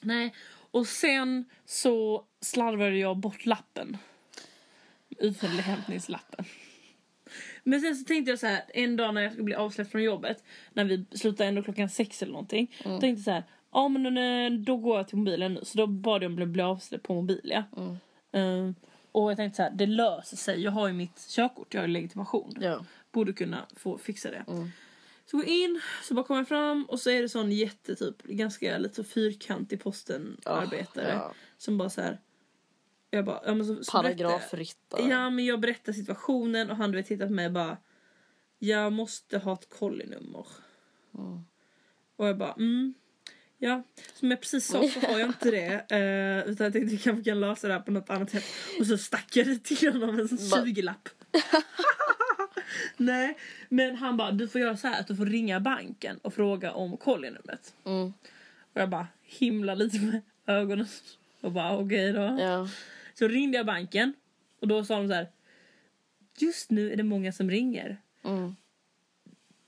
[0.00, 0.34] Nej.
[0.70, 3.96] Och sen så slarvade jag bort lappen.
[5.18, 6.44] Utfärdhämtningslappen.
[7.64, 10.02] Men sen så tänkte jag så här, en dag när jag skulle bli avsläppt från
[10.02, 12.76] jobbet, när vi slutade ändå klockan sex eller någonting.
[12.84, 13.00] Mm.
[13.00, 15.60] Tänkte så här, ja men då går jag till mobilen nu.
[15.62, 17.64] Så då bad jag om att bli avsläppt på mobilia.
[17.76, 17.96] Mm.
[18.32, 18.74] Ehm,
[19.12, 20.60] och jag tänkte så här, det löser sig.
[20.60, 22.54] Jag har ju mitt körkort, jag har ju legitimation.
[22.60, 22.84] Ja.
[23.12, 24.44] Borde kunna få fixa det.
[24.48, 24.70] Mm.
[25.30, 28.22] Så går jag in, så bara kommer jag fram och så är det sån jättetyp,
[28.22, 31.08] ganska lite så fyrkantig posten arbetare.
[31.08, 31.32] Ja.
[31.58, 32.20] Som bara så här.
[33.10, 35.08] Jag bara, ja men så, så Paragrafryttare.
[35.08, 37.76] Ja men jag berättar situationen och han du vet tittar på mig och bara.
[38.58, 40.46] Jag måste ha ett kollinummer.
[41.14, 41.40] Mm.
[42.16, 42.94] Och jag bara mm.
[43.58, 43.82] Ja,
[44.14, 45.92] som jag precis sa så har jag inte det.
[45.96, 48.44] Eh, utan jag tänkte vi kanske kan lösa det här på något annat sätt.
[48.80, 50.64] Och så stack jag det till honom en sån Va?
[50.66, 51.08] 20-lapp.
[52.96, 56.34] Nej, men han bara du får göra så här att du får ringa banken och
[56.34, 57.74] fråga om kollinumret.
[57.84, 58.12] Mm.
[58.72, 60.86] Och jag bara himla lite med ögonen.
[61.40, 62.36] Och bara okej då.
[62.40, 62.68] Ja.
[63.14, 64.14] Så ringde jag banken
[64.60, 65.30] och då sa de så här.
[66.38, 68.00] Just nu är det många som ringer.
[68.24, 68.56] Mm.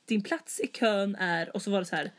[0.04, 2.12] Din plats i kön är och så var det så här.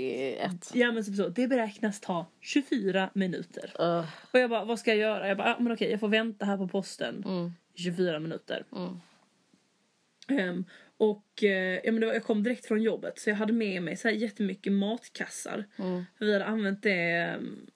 [0.00, 0.70] 481.
[0.74, 3.72] Ja men typ så, det beräknas ta 24 minuter.
[3.80, 5.28] Uh, Och jag bara, vad ska jag göra?
[5.28, 8.64] Jag bara, ah, men okej jag får vänta här på posten mm, i 24 minuter.
[8.76, 9.00] mm.
[10.28, 10.64] Ehm,
[10.96, 13.82] och eh, ja, men det var, jag kom direkt från jobbet så jag hade med
[13.82, 15.64] mig så här jättemycket matkassar.
[15.78, 16.04] Mm.
[16.18, 17.66] För vi hade använt det, ehm,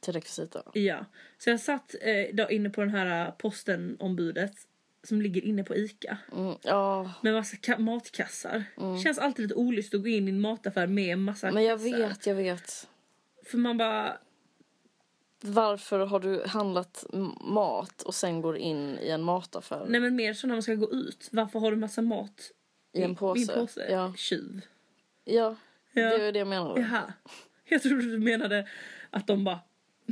[0.00, 0.62] Till rekvisita.
[0.74, 1.04] ja.
[1.38, 4.52] Så jag satt eh, då inne på den här postenombudet
[5.02, 6.18] som ligger inne på ICA.
[6.32, 6.54] Mm.
[6.62, 8.64] Ja, Med massa ka- matkassar.
[9.04, 11.78] Känns alltid lite olyst att gå in i en mataffär med en massa men jag
[11.78, 11.98] kassar.
[12.08, 12.88] vet, jag vet.
[13.46, 14.18] För man bara,
[15.40, 17.04] Varför har du handlat
[17.40, 19.86] mat och sen går in i en mataffär?
[19.88, 21.28] nej men mer så när man ska gå ut.
[21.32, 22.50] Varför har du massa mat
[22.92, 23.40] I en påse?
[23.40, 23.86] I en påse?
[23.90, 24.12] Ja.
[24.16, 24.60] Tjuv.
[25.24, 25.56] Ja,
[25.92, 26.02] Ja.
[26.18, 26.78] det är det jag menar.
[26.78, 27.12] Jaha.
[27.64, 28.68] Jag trodde du menade
[29.10, 29.60] att de bara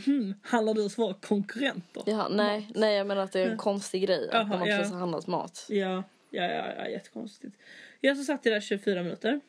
[0.05, 2.03] hmm, handlar du hos våra konkurrenter?
[2.07, 4.31] Ja, nej, nej, jag menar att det är en konstig grej.
[4.33, 4.77] Att när man ja.
[4.77, 5.67] precis har handlat mat.
[5.69, 7.57] Ja, ja, ja, ja jättekonstigt.
[8.01, 9.41] Jag så satt jag där 24 minuter.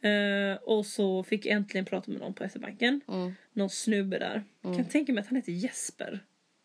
[0.00, 3.00] Eh, och så fick jag äntligen prata med någon på SE-banken.
[3.08, 3.34] Mm.
[3.52, 4.44] Någon snubbe där.
[4.62, 6.24] Kan tänka mig att han heter Jesper.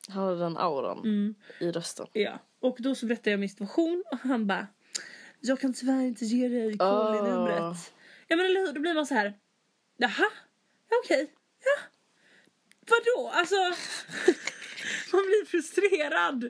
[0.09, 1.35] Han hade den auran Mm.
[1.59, 2.07] i rösten.
[2.13, 2.39] Ja.
[2.59, 4.67] Och då så berättade jag min situation och han bara
[5.39, 7.61] Jag kan tyvärr inte ge dig callinumret.
[7.61, 7.75] Ah.
[8.27, 9.33] Ja men eller hur, då blir man så här.
[9.97, 10.29] Jaha,
[10.89, 11.27] ja, okej,
[11.59, 11.83] ja.
[12.89, 13.29] Vadå?
[13.33, 13.55] Alltså
[15.13, 16.43] man blir frustrerad.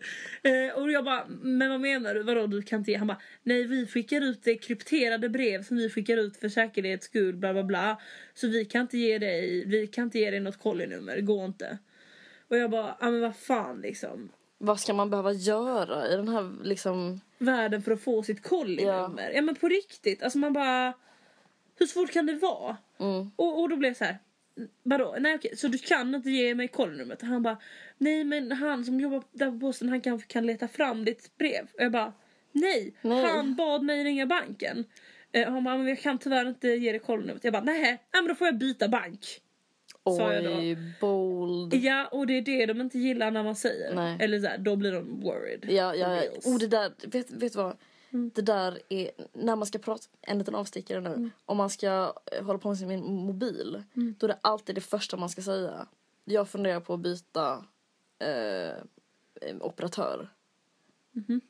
[0.44, 2.24] Eh, och jag bara, men vad menar du?
[2.24, 2.96] Vadå du kan inte?
[2.96, 7.06] Han bara, nej vi skickar ut det krypterade brev som vi skickar ut för säkerhets
[7.06, 8.02] skull bla bla bla.
[8.34, 11.78] Så vi kan inte ge dig, vi kan inte ge dig något kollinummer, går inte.
[12.48, 14.30] Och jag bara, ja men vad fan liksom.
[14.58, 17.22] Vad ska man behöva göra i den här liksom...
[17.38, 19.32] världen för att få sitt kollinummer.
[19.36, 19.42] Ja.
[19.42, 20.94] men på riktigt, alltså man bara...
[21.80, 22.78] Hur svårt kan det vara?
[23.00, 23.32] Mm.
[23.36, 24.18] Och, och då blev jag så här.
[24.84, 25.16] Vadå?
[25.20, 27.22] Nej okej, så du kan inte ge mig kollinumret?
[27.22, 27.58] Och han bara,
[27.98, 31.64] nej men han som jobbar där på posten han kanske kan leta fram ditt brev.
[31.74, 32.14] Och jag bara,
[32.52, 33.26] nej, Nej.
[33.26, 34.86] han bad mig ringa banken.
[35.32, 37.44] Eh, han bara, men jag kan tyvärr inte ge dig kollinumret.
[37.44, 39.42] Jag bara, nej, men då får jag byta bank.
[40.04, 41.74] Oj, bold.
[41.74, 43.96] Ja, och det är det de inte gillar när man säger.
[43.96, 44.18] Nej.
[44.20, 45.66] Eller så här, då blir de worried.
[45.70, 46.46] Ja, ja, reals.
[46.46, 47.78] oh, det där, vet, vet du vad?
[48.18, 48.32] Mm.
[48.36, 51.30] Det där är, när man ska prata, en liten avstickare nu.
[51.46, 54.16] Om man ska eh, hålla på med sin mobil, Mm.
[54.20, 55.88] då är det alltid det första man ska säga.
[56.26, 57.64] Jag funderar på att byta
[58.20, 58.84] eh,
[59.62, 60.30] operatör.
[61.12, 61.42] Mhm.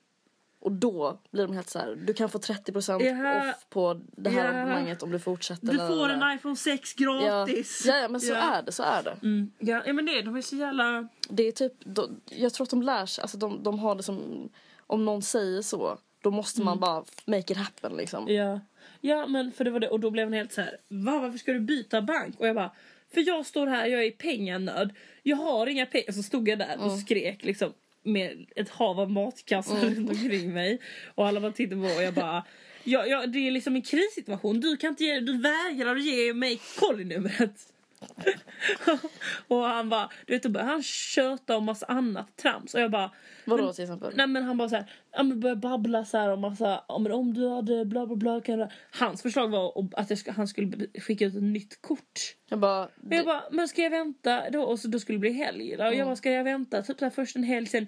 [0.59, 3.49] Och då blir de helt så här, du kan få 30% Ja.
[3.49, 4.49] off på det här Ja.
[4.61, 5.67] abonnemanget om du fortsätter.
[5.67, 7.19] Du får en iPhone 6 ja.
[7.19, 7.83] gratis.
[7.85, 8.37] ja, ja, men så Ja.
[8.55, 9.11] är det, så är det.
[9.23, 9.51] Mm.
[9.59, 11.07] Ja, ja men det, de är så jävla...
[11.29, 14.03] Det är typ, då, jag tror att de lär sig, alltså de, de har det
[14.03, 14.49] som,
[14.87, 18.23] om någon säger så, då måste man bara make it happen liksom.
[18.23, 18.35] Mm.
[18.35, 18.59] Ja.
[19.01, 20.77] ja men för det var det och då blev hon helt så här.
[20.87, 22.39] Va, varför ska du byta bank?
[22.39, 22.71] Och jag bara
[23.13, 24.93] för jag står här, jag är penganöd.
[25.23, 26.11] Jag har inga pengar.
[26.11, 30.81] Så stod jag där och skrek liksom med ett hav av matkassar runt omkring mig.
[31.15, 32.43] Och alla bara tittade på och jag bara
[32.83, 34.59] ja, ja, det är liksom en krissituation.
[34.59, 37.73] Du kan inte ge, du vägrar att ge mig kollinumret.
[39.47, 42.91] och han bara, du vet då började han köta om massa annat trams och jag
[42.91, 43.11] bara
[43.45, 44.13] Vadå till exempel?
[44.15, 47.85] Nej men han bara såhär, men började babbla såhär om massa, men om du hade
[47.85, 48.67] bla bla bla kan du...
[48.99, 52.35] Hans förslag var att- jag han skulle skicka ut ett nytt kort.
[52.49, 54.61] Jag bara, Och jag bara, men ska jag vänta då?
[54.61, 55.75] Och så då skulle det bli helg.
[55.77, 55.85] då?
[55.85, 57.87] Och jag bara, ska jag vänta typ såhär först en helg sen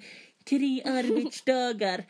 [0.49, 2.03] tre arbetsdagar.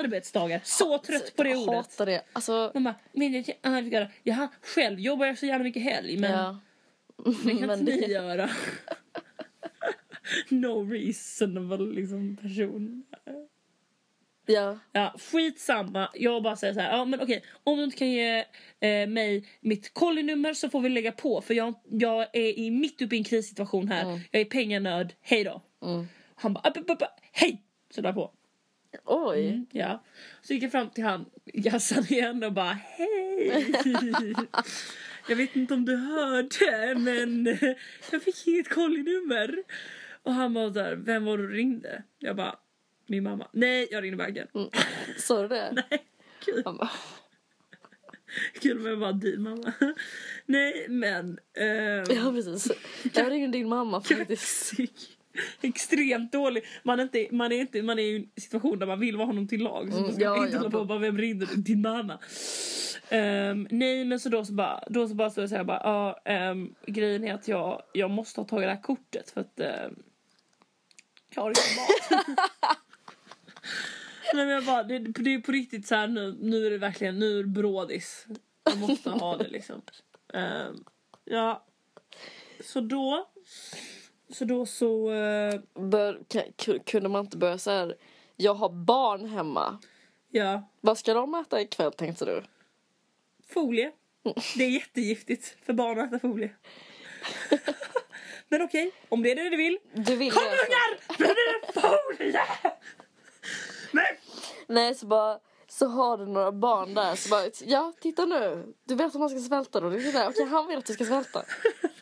[0.00, 1.74] Arbetsdagar, så trött på det jag ordet.
[1.74, 2.22] hatar det.
[2.32, 4.12] Alltså, bara, men jag arbetsdagar.
[4.22, 6.58] Jaha, själv jobbar jag så jävla mycket helg men ja.
[7.44, 8.50] det kan inte ni göra.
[10.48, 13.04] no reasonable liksom person.
[14.46, 14.78] Ja.
[14.92, 16.10] Ja, skitsamma.
[16.14, 18.44] Jag bara säger så här, ja men okej, om du inte kan ge
[18.80, 23.02] eh, mig mitt kollinummer så får vi lägga på för jag, jag är i, mitt
[23.02, 24.20] uppe i en krissituation här.
[24.30, 25.62] Jag är penganöd, hej då.
[25.82, 26.06] Mm.
[26.34, 27.62] Han bara, upp, upp, upp, hej!
[27.90, 28.32] Så där på.
[29.04, 29.48] Oj.
[29.48, 30.04] Mm, ja.
[30.42, 33.72] Så gick jag fram till han, Jassan igen och bara, hej!
[35.28, 37.44] jag vet inte om du hörde men
[38.12, 39.56] jag fick inget kollinummer.
[40.22, 42.02] Och han bara där, vem var du ringde?
[42.18, 42.58] Jag bara,
[43.06, 43.48] min mamma.
[43.52, 44.48] Nej, jag ringde banken.
[44.54, 44.68] Mm.
[45.18, 45.72] Sa du det?
[45.90, 46.04] Nej,
[46.44, 46.62] kul.
[46.64, 46.90] Han bara,
[48.60, 49.72] Kul med bara din mamma.
[50.46, 51.38] Nej men.
[51.54, 52.72] ehm, ja precis.
[53.14, 54.76] Jag ringer din mamma faktiskt.
[54.76, 55.18] Classic.
[55.60, 56.64] Extremt dålig.
[56.82, 59.26] Man är, inte, man, är inte, man är i en situation där man vill vara
[59.26, 59.88] honom till lag.
[59.88, 61.56] Så Mm, man ska ja, inte ja, hålla på och bara vem ringde du?
[61.56, 62.18] Din mamma.
[63.08, 66.20] Ehm, nej men så då så bara, då så bara står jag säger bara, ja
[66.24, 70.02] ehm, grejen är att jag, jag måste ha tagit det här kortet för att um,
[71.34, 72.26] jag har ingen mat.
[74.34, 76.78] Nej men jag bara, det, det är på riktigt så här nu, nu är det
[76.78, 78.26] verkligen, nu är det brådis.
[78.64, 79.82] Jag måste ha det liksom.
[80.34, 80.84] Ehm,
[81.24, 81.66] ja.
[82.60, 83.30] Så då
[84.32, 85.10] så då så...
[85.12, 86.20] eh, Bör,
[86.84, 87.96] kunde man inte börja så här.
[88.36, 89.78] Jag har barn hemma.
[90.30, 92.42] ja, Vad ska de äta ikväll tänkte du?
[93.48, 93.92] folie.
[94.56, 96.50] Det är jättegiftigt för barn att äta folie.
[98.48, 99.78] Men okej, om det är det du vill.
[99.92, 100.56] Du vill Kom alltså.
[100.66, 101.18] ungar!
[101.18, 102.40] Nu är det folie!
[103.92, 104.18] Nej!
[104.66, 108.74] Nej så bara så har du några barn där så bara ja titta nu.
[108.84, 109.90] Du vet att man ska svälta då.
[109.90, 110.28] Det är.
[110.28, 111.44] Okej han vill att du ska svälta.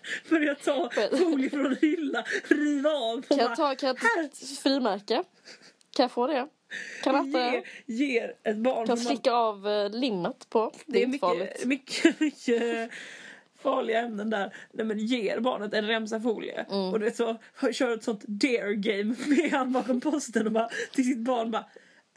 [0.31, 5.25] Börja ta folie från en hylla, riva av Kan jag ta kan jag ett frimärke?
[5.97, 6.49] Kan jag få det?
[7.03, 7.63] Kan ge, det?
[7.87, 10.73] ger ett barn Kan slicka av eh, limmet på?
[10.87, 11.65] Det är, Det är inte farligt.
[11.65, 12.91] mycket, mycket, mycket
[13.63, 14.55] farliga ämnen där.
[14.73, 16.93] Nej, men ger barnet en remsa folie Mm.
[16.93, 17.37] och du vet så
[17.73, 21.65] kör ett sånt dare game med han bakom posten och bara till sitt barn bara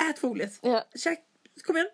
[0.09, 0.59] ät foliet.
[0.61, 0.83] Ja.
[0.95, 1.19] Käk,
[1.63, 1.89] kom igen.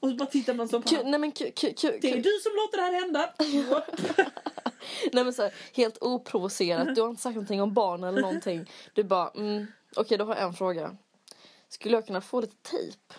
[0.00, 2.76] Och så bara tittar man så på nej men ku, Det är du som låter
[2.76, 3.34] det här hända.
[5.12, 6.94] Nej men så här, helt oprovocerat.
[6.94, 8.70] Du har inte sagt någonting om barn eller någonting.
[8.94, 9.66] Du bara, mm,
[9.96, 10.96] okej då har jag en fråga.
[11.68, 13.14] Skulle jag kunna få lite tejp?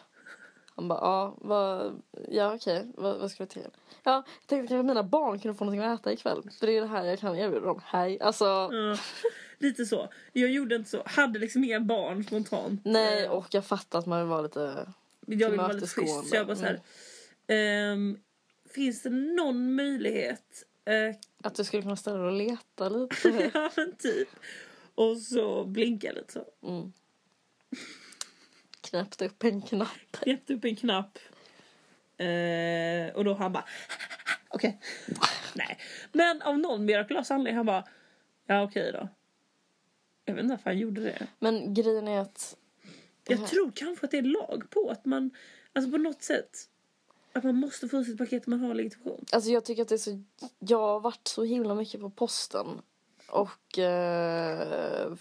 [0.75, 3.67] Han bara, ja, vad, ja okej, vad, vad ska vi till?
[4.04, 6.49] Ja, jag tänkte att mina barn kunde få någonting att äta ikväll.
[6.60, 7.82] För det är det här jag kan erbjuda dem.
[7.86, 8.45] Hej, alltså.
[8.45, 8.97] Ja,
[9.60, 10.10] Lite så.
[10.34, 11.04] Jag gjorde inte så.
[11.06, 12.82] Hade liksom inga barn spontant.
[12.86, 14.88] Nej, Eh, och jag fattar att man vill vara lite...
[15.25, 16.30] jag vill vara lite schysst.
[16.30, 16.82] Så jag bara så här.
[17.47, 18.17] ehm,
[18.69, 23.52] finns det någon möjlighet eh, Att du skulle kunna ställa dig och leta lite.
[23.54, 24.30] ja men typ.
[24.95, 26.67] Och så blinkar jag lite så.
[26.67, 26.93] Mm.
[28.82, 30.12] Knäppt upp en knapp.
[30.12, 31.19] Knäppte upp en knapp.
[32.17, 33.65] Eh, och då han bara
[34.50, 34.80] okej.
[35.54, 35.80] Nej.
[36.12, 37.84] Men av någon mirakulös anledning han bara
[38.45, 39.10] ja okej då.
[40.26, 41.28] Jag vet inte varför han gjorde det.
[41.39, 42.58] Men grejen är att...
[43.28, 45.32] Jag tror kanske att det är lag på att man,
[45.74, 46.69] alltså på något sätt,
[47.36, 49.26] att man måste få sitt paket när man har legitimation.
[49.32, 50.24] Alltså jag tycker att det är så...
[50.60, 52.67] Jag har varit så himla mycket på posten.
[53.30, 55.13] Och eh,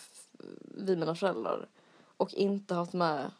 [0.60, 1.68] vid mina föräldrar.
[2.16, 3.30] Och inte haft med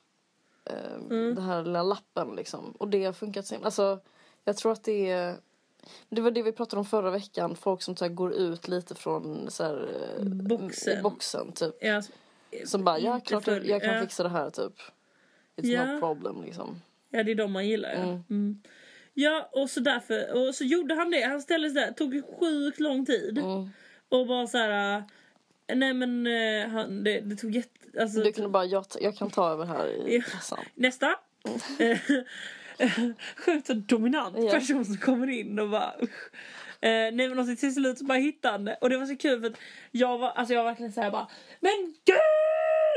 [0.65, 1.35] eh, Mm.
[1.35, 2.71] den här lilla lappen liksom.
[2.79, 4.01] Och det har funkat så himla- Alltså
[4.45, 5.37] jag tror att det är...
[6.09, 7.57] Det var det vi pratade om förra veckan.
[7.57, 11.03] Folk som så här, går ut lite från så här, eh, Boxen.
[11.03, 11.75] boxen typ.
[11.81, 12.03] Ja,
[12.67, 14.01] Som bara, ja klart jag, följ- jag kan ja.
[14.01, 14.73] fixa det här typ.
[15.57, 15.85] It's Ja.
[15.93, 16.81] no problem liksom.
[17.15, 17.91] Ja, det är de man gillar.
[17.93, 18.03] Ja.
[18.03, 18.23] Mm.
[18.31, 18.61] Mm.
[19.15, 21.23] Ja, och så därför, och så gjorde han det.
[21.23, 23.39] Han ställde sig där, tog ju sjukt lång tid.
[23.39, 23.69] Mm.
[24.09, 24.97] Och bara så här.
[24.97, 25.03] äh,
[25.77, 28.21] nej men äh, han, det, det tog jätte, alltså.
[28.23, 30.59] Du kunde bara, jag, jag kan ta över här i kassan.
[30.75, 31.15] Nästa.
[31.79, 31.99] Eh,
[33.37, 34.51] Sjukt så dominant Ja.
[34.51, 36.31] person som kommer in och bara usch.
[36.81, 38.77] Eh, nej men och till slut så bara hittade han det.
[38.81, 39.59] Och det var så kul för att
[39.91, 41.29] jag var, alltså jag var verkligen såhär bara
[41.61, 42.17] Men gud!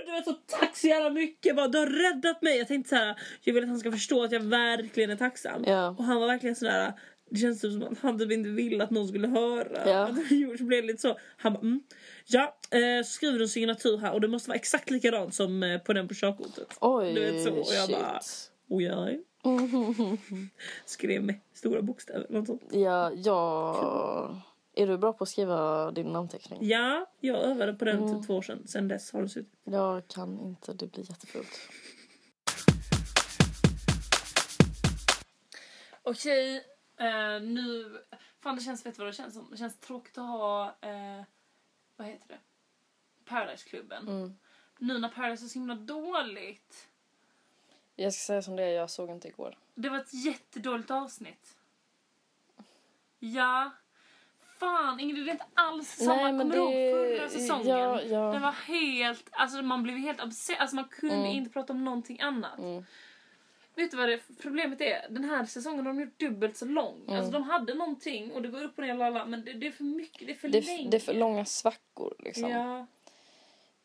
[0.07, 1.55] Du vet så tack så jävla mycket.
[1.55, 2.57] Bara, du har räddat mig.
[2.57, 5.63] Jag tänkte så här, jag vill att han ska förstå att jag verkligen är tacksam.
[5.67, 5.95] Ja.
[5.97, 6.93] Och han var verkligen sådär
[7.29, 9.89] det känns typ som att han typ inte ville att någon skulle höra.
[9.89, 10.03] Ja.
[10.03, 11.17] Att så blev lite så.
[11.37, 11.81] Han bara mm.
[12.25, 15.63] Ja, eh, så skriver du en signatur här och det måste vara exakt likadant som
[15.63, 16.77] eh, på den på körkortet.
[16.81, 17.95] Oj, Du vet så, och jag shit.
[17.97, 18.19] bara-
[18.69, 19.17] Och jag
[20.85, 22.25] skrev med stora bokstäver.
[22.29, 22.61] Något sånt.
[22.71, 24.41] Ja, ja.
[24.77, 26.59] Är du bra på att skriva din namnteckning?
[26.67, 28.23] Ja, jag övade på den Mm.
[28.23, 28.67] två år sedan.
[28.67, 29.59] Sen dess har det suttit.
[29.63, 31.59] Jag kan inte, det blir jättefult.
[36.03, 36.55] Okej,
[36.97, 37.97] eh, nu...
[38.39, 39.47] Fan det känns, vet du vad det känns som?
[39.51, 41.23] Det känns tråkigt att ha, eh,
[41.95, 42.39] vad heter det?
[43.25, 44.07] Paradise-klubben.
[44.07, 44.33] Mm.
[44.79, 46.87] Nu när Paradise är så himla dåligt.
[47.95, 49.57] Jag ska säga som det är, jag såg inte igår.
[49.75, 51.57] Det var ett jättedåligt avsnitt.
[53.19, 53.71] Ja.
[54.59, 56.15] Fan Ingrid, det är inte alls samma.
[56.15, 57.67] Nej, men Kommer du det- ihåg förra säsongen?
[57.67, 58.31] ja, ja.
[58.31, 60.57] Den var helt, alltså man blev helt obsessed.
[60.61, 61.31] Alltså man kunde Mm.
[61.31, 62.57] inte prata om någonting annat.
[62.59, 62.85] Mm.
[63.75, 65.05] Vet du vad det problemet är?
[65.09, 67.01] Den här säsongen har de gjort dubbelt så lång.
[67.07, 67.15] Mm.
[67.19, 69.71] Alltså de hade någonting och det går upp och ner lala, men det, det är
[69.71, 70.89] för mycket, det är för Det, länge.
[70.89, 72.49] det är för långa svackor liksom.
[72.49, 72.85] Ja.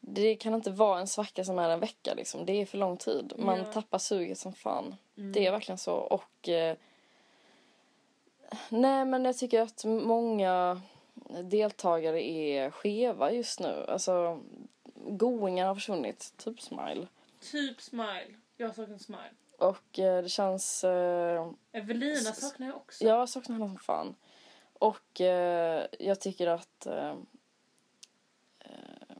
[0.00, 2.46] Det kan inte vara en svacka som är en vecka liksom.
[2.46, 3.32] Det är för lång tid.
[3.38, 3.64] Man Ja.
[3.64, 4.94] tappar suget som fan.
[5.18, 5.32] Mm.
[5.32, 5.94] Det är verkligen så.
[5.94, 6.48] Och...
[6.48, 6.76] Eh,
[8.68, 10.80] nej, men jag tycker att många
[11.44, 13.84] deltagare är skeva just nu.
[13.88, 14.40] Alltså,
[14.94, 16.32] goingen har försvunnit.
[16.36, 17.06] Typ Smile.
[17.40, 18.34] Typ Smile.
[18.56, 19.30] Jag saknar Smile.
[19.58, 20.84] Och eh, det känns...
[20.84, 23.04] Eh, Evelina saknar jag också.
[23.04, 24.14] jag saknar henne som fan.
[24.72, 26.86] Och eh, jag tycker att...
[26.86, 27.16] Eh,
[28.58, 29.16] eh,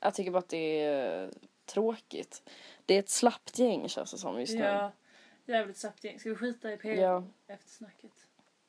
[0.00, 1.30] jag tycker bara att det är
[1.66, 2.50] tråkigt.
[2.86, 4.60] Det är ett slappt gäng känns det som just nu.
[4.64, 4.92] Ja,
[5.46, 6.20] jävligt slappt gäng.
[6.20, 7.24] Ska vi skita i PG Ja.
[7.46, 8.23] efter snacket?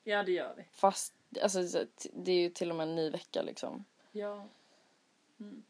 [0.08, 0.64] Ja, det gör vi.
[0.72, 3.86] Fast alltså, det är ju till och med en ny vecka liksom.
[4.12, 4.48] Ja.
[5.40, 5.64] Mm.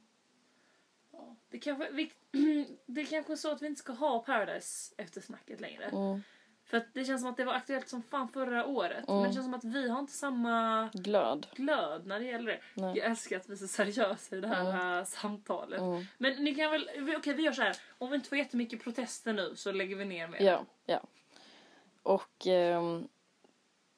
[1.12, 1.36] ja.
[1.50, 2.12] Det, kanske, vi,
[2.86, 5.84] det är kanske är så att vi inte ska ha Paradise efter snacket längre.
[5.86, 6.22] Mm.
[6.66, 9.08] För att det känns som att det var aktuellt som fan förra året.
[9.08, 9.20] Mm.
[9.20, 11.48] Men det känns som att vi har inte samma Glöd.
[11.56, 12.60] glöd när det gäller det.
[12.74, 12.98] Nej.
[12.98, 15.80] Jag älskar att vi är så seriösa i det här äh, samtalet.
[15.82, 16.06] Mm.
[16.18, 17.78] Men ni kan väl, okej vi gör så här.
[17.98, 20.42] Om vi inte får jättemycket protester nu så lägger vi ner mer.
[20.42, 21.02] Ja, ja.
[22.04, 23.08] Och ehm,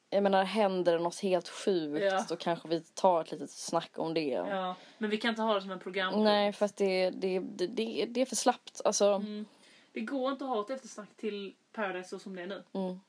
[0.10, 2.26] jag menar, händer det något helt sjukt Ja.
[2.30, 4.28] då kanske vi tar ett litet snack om det.
[4.30, 6.24] Ja, men vi kan inte ha det som en program.
[6.24, 8.82] Nej, för att det, det, det, det, det är för slappt.
[8.86, 9.46] Alltså, Mm.
[9.94, 12.64] Det går inte att ha ett eftersnack till Paradise så som det är nu.
[12.74, 13.00] mm.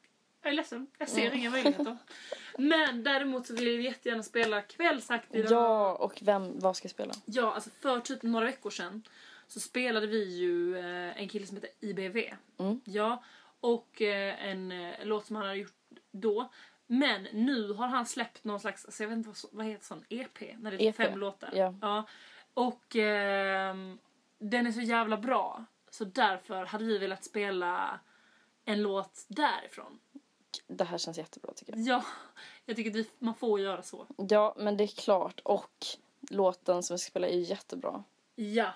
[0.43, 1.97] Jag är ledsen, jag ser inga möjligheter.
[2.59, 5.49] Men däremot så vill vi jättegärna spela kvällsaktiva.
[5.51, 7.15] ja, och vem, vad ska jag spela?
[7.25, 9.03] Ja, alltså för typ några veckor sedan
[9.47, 12.17] så spelade vi ju eh, en kille som heter IBV.
[12.59, 12.81] Mm.
[12.85, 13.23] Ja,
[13.61, 15.73] och eh, en eh, låt som han hade gjort
[16.11, 16.51] då.
[16.91, 20.05] Men nu har han släppt någon slags, alltså jag vet inte vad, vad heter sån
[20.09, 20.41] EP?
[20.59, 21.51] När det är EP, fem låtar.
[21.81, 22.07] ja.
[22.55, 23.99] Och ehm,
[24.39, 25.65] den är så jävla bra.
[25.91, 28.01] Så därför hade vi velat spela
[28.65, 29.99] en låt därifrån.
[30.67, 31.81] Det här känns jättebra tycker jag.
[31.81, 32.05] Ja,
[32.65, 34.07] jag tycker att vi, man får göra så.
[34.29, 35.41] Ja, men det är klart.
[35.45, 35.87] Och
[36.31, 38.05] låten som vi ska spela är jättebra.
[38.35, 38.73] Ja.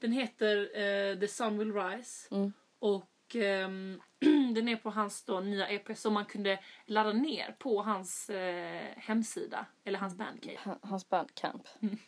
[0.00, 2.34] Den heter eh, The Sun Will Rise.
[2.34, 2.52] Mm.
[2.78, 3.04] Och
[3.36, 4.00] ehm,
[4.54, 8.92] den är på hans då nya EP som man kunde ladda ner på hans eh,
[8.96, 9.66] hemsida.
[9.84, 10.58] Eller hans bandcamp.
[10.58, 11.68] Ha- Hans bandcamp.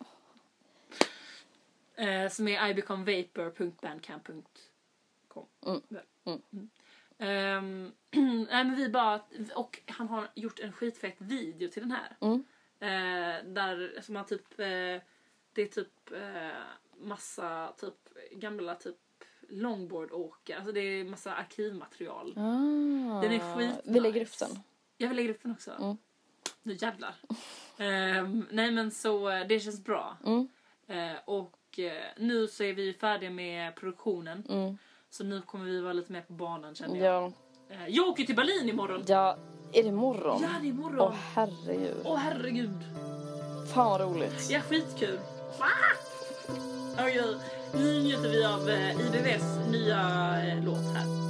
[1.95, 5.47] Eh, som är ibecomevapor.bandcamp.com.
[5.67, 5.81] Mm.
[6.25, 6.43] Mm.
[6.53, 6.71] Mm.
[7.19, 7.93] Ehm,
[8.51, 9.21] nej men vi bara,
[9.55, 12.17] och han har gjort en skitfett video till den här.
[12.21, 12.45] Mm.
[12.81, 14.67] Eh, där som man typ, eh,
[15.53, 16.51] det är typ eh,
[16.97, 17.95] massa typ
[18.33, 18.97] gamla typ
[19.53, 22.35] longboardåkare, alltså det är massa arkivmaterial.
[22.37, 23.81] Ah, Den är skitnice.
[23.85, 24.59] Vi lägger upp den.
[24.97, 25.71] Jag vill lägga upp den också.
[25.81, 25.97] Mm.
[26.63, 27.15] Nu jävlar.
[27.79, 30.17] Ehm, nej men så eh, det känns bra.
[30.27, 30.49] Mm.
[30.87, 34.45] Eh, och eh, nu så är vi färdiga med produktionen.
[34.49, 34.79] Mm.
[35.11, 37.23] Så nu kommer vi vara lite mer på banan känner jag.
[37.25, 37.33] Ja,
[37.71, 39.03] Eh, jag åker till Berlin imorgon.
[39.07, 39.37] ja,
[39.73, 40.43] är det imorgon?
[40.43, 41.01] Ja, det är imorgon.
[41.01, 41.97] Åh herregud.
[42.05, 42.79] Åh herregud.
[43.75, 44.51] Fan vad roligt.
[44.51, 45.19] Ja, skitkul.
[45.59, 45.67] Ah!
[46.93, 47.37] Okej,
[47.73, 50.01] nu njuter vi av eh, IBVs nya
[50.45, 51.22] eh, låt här.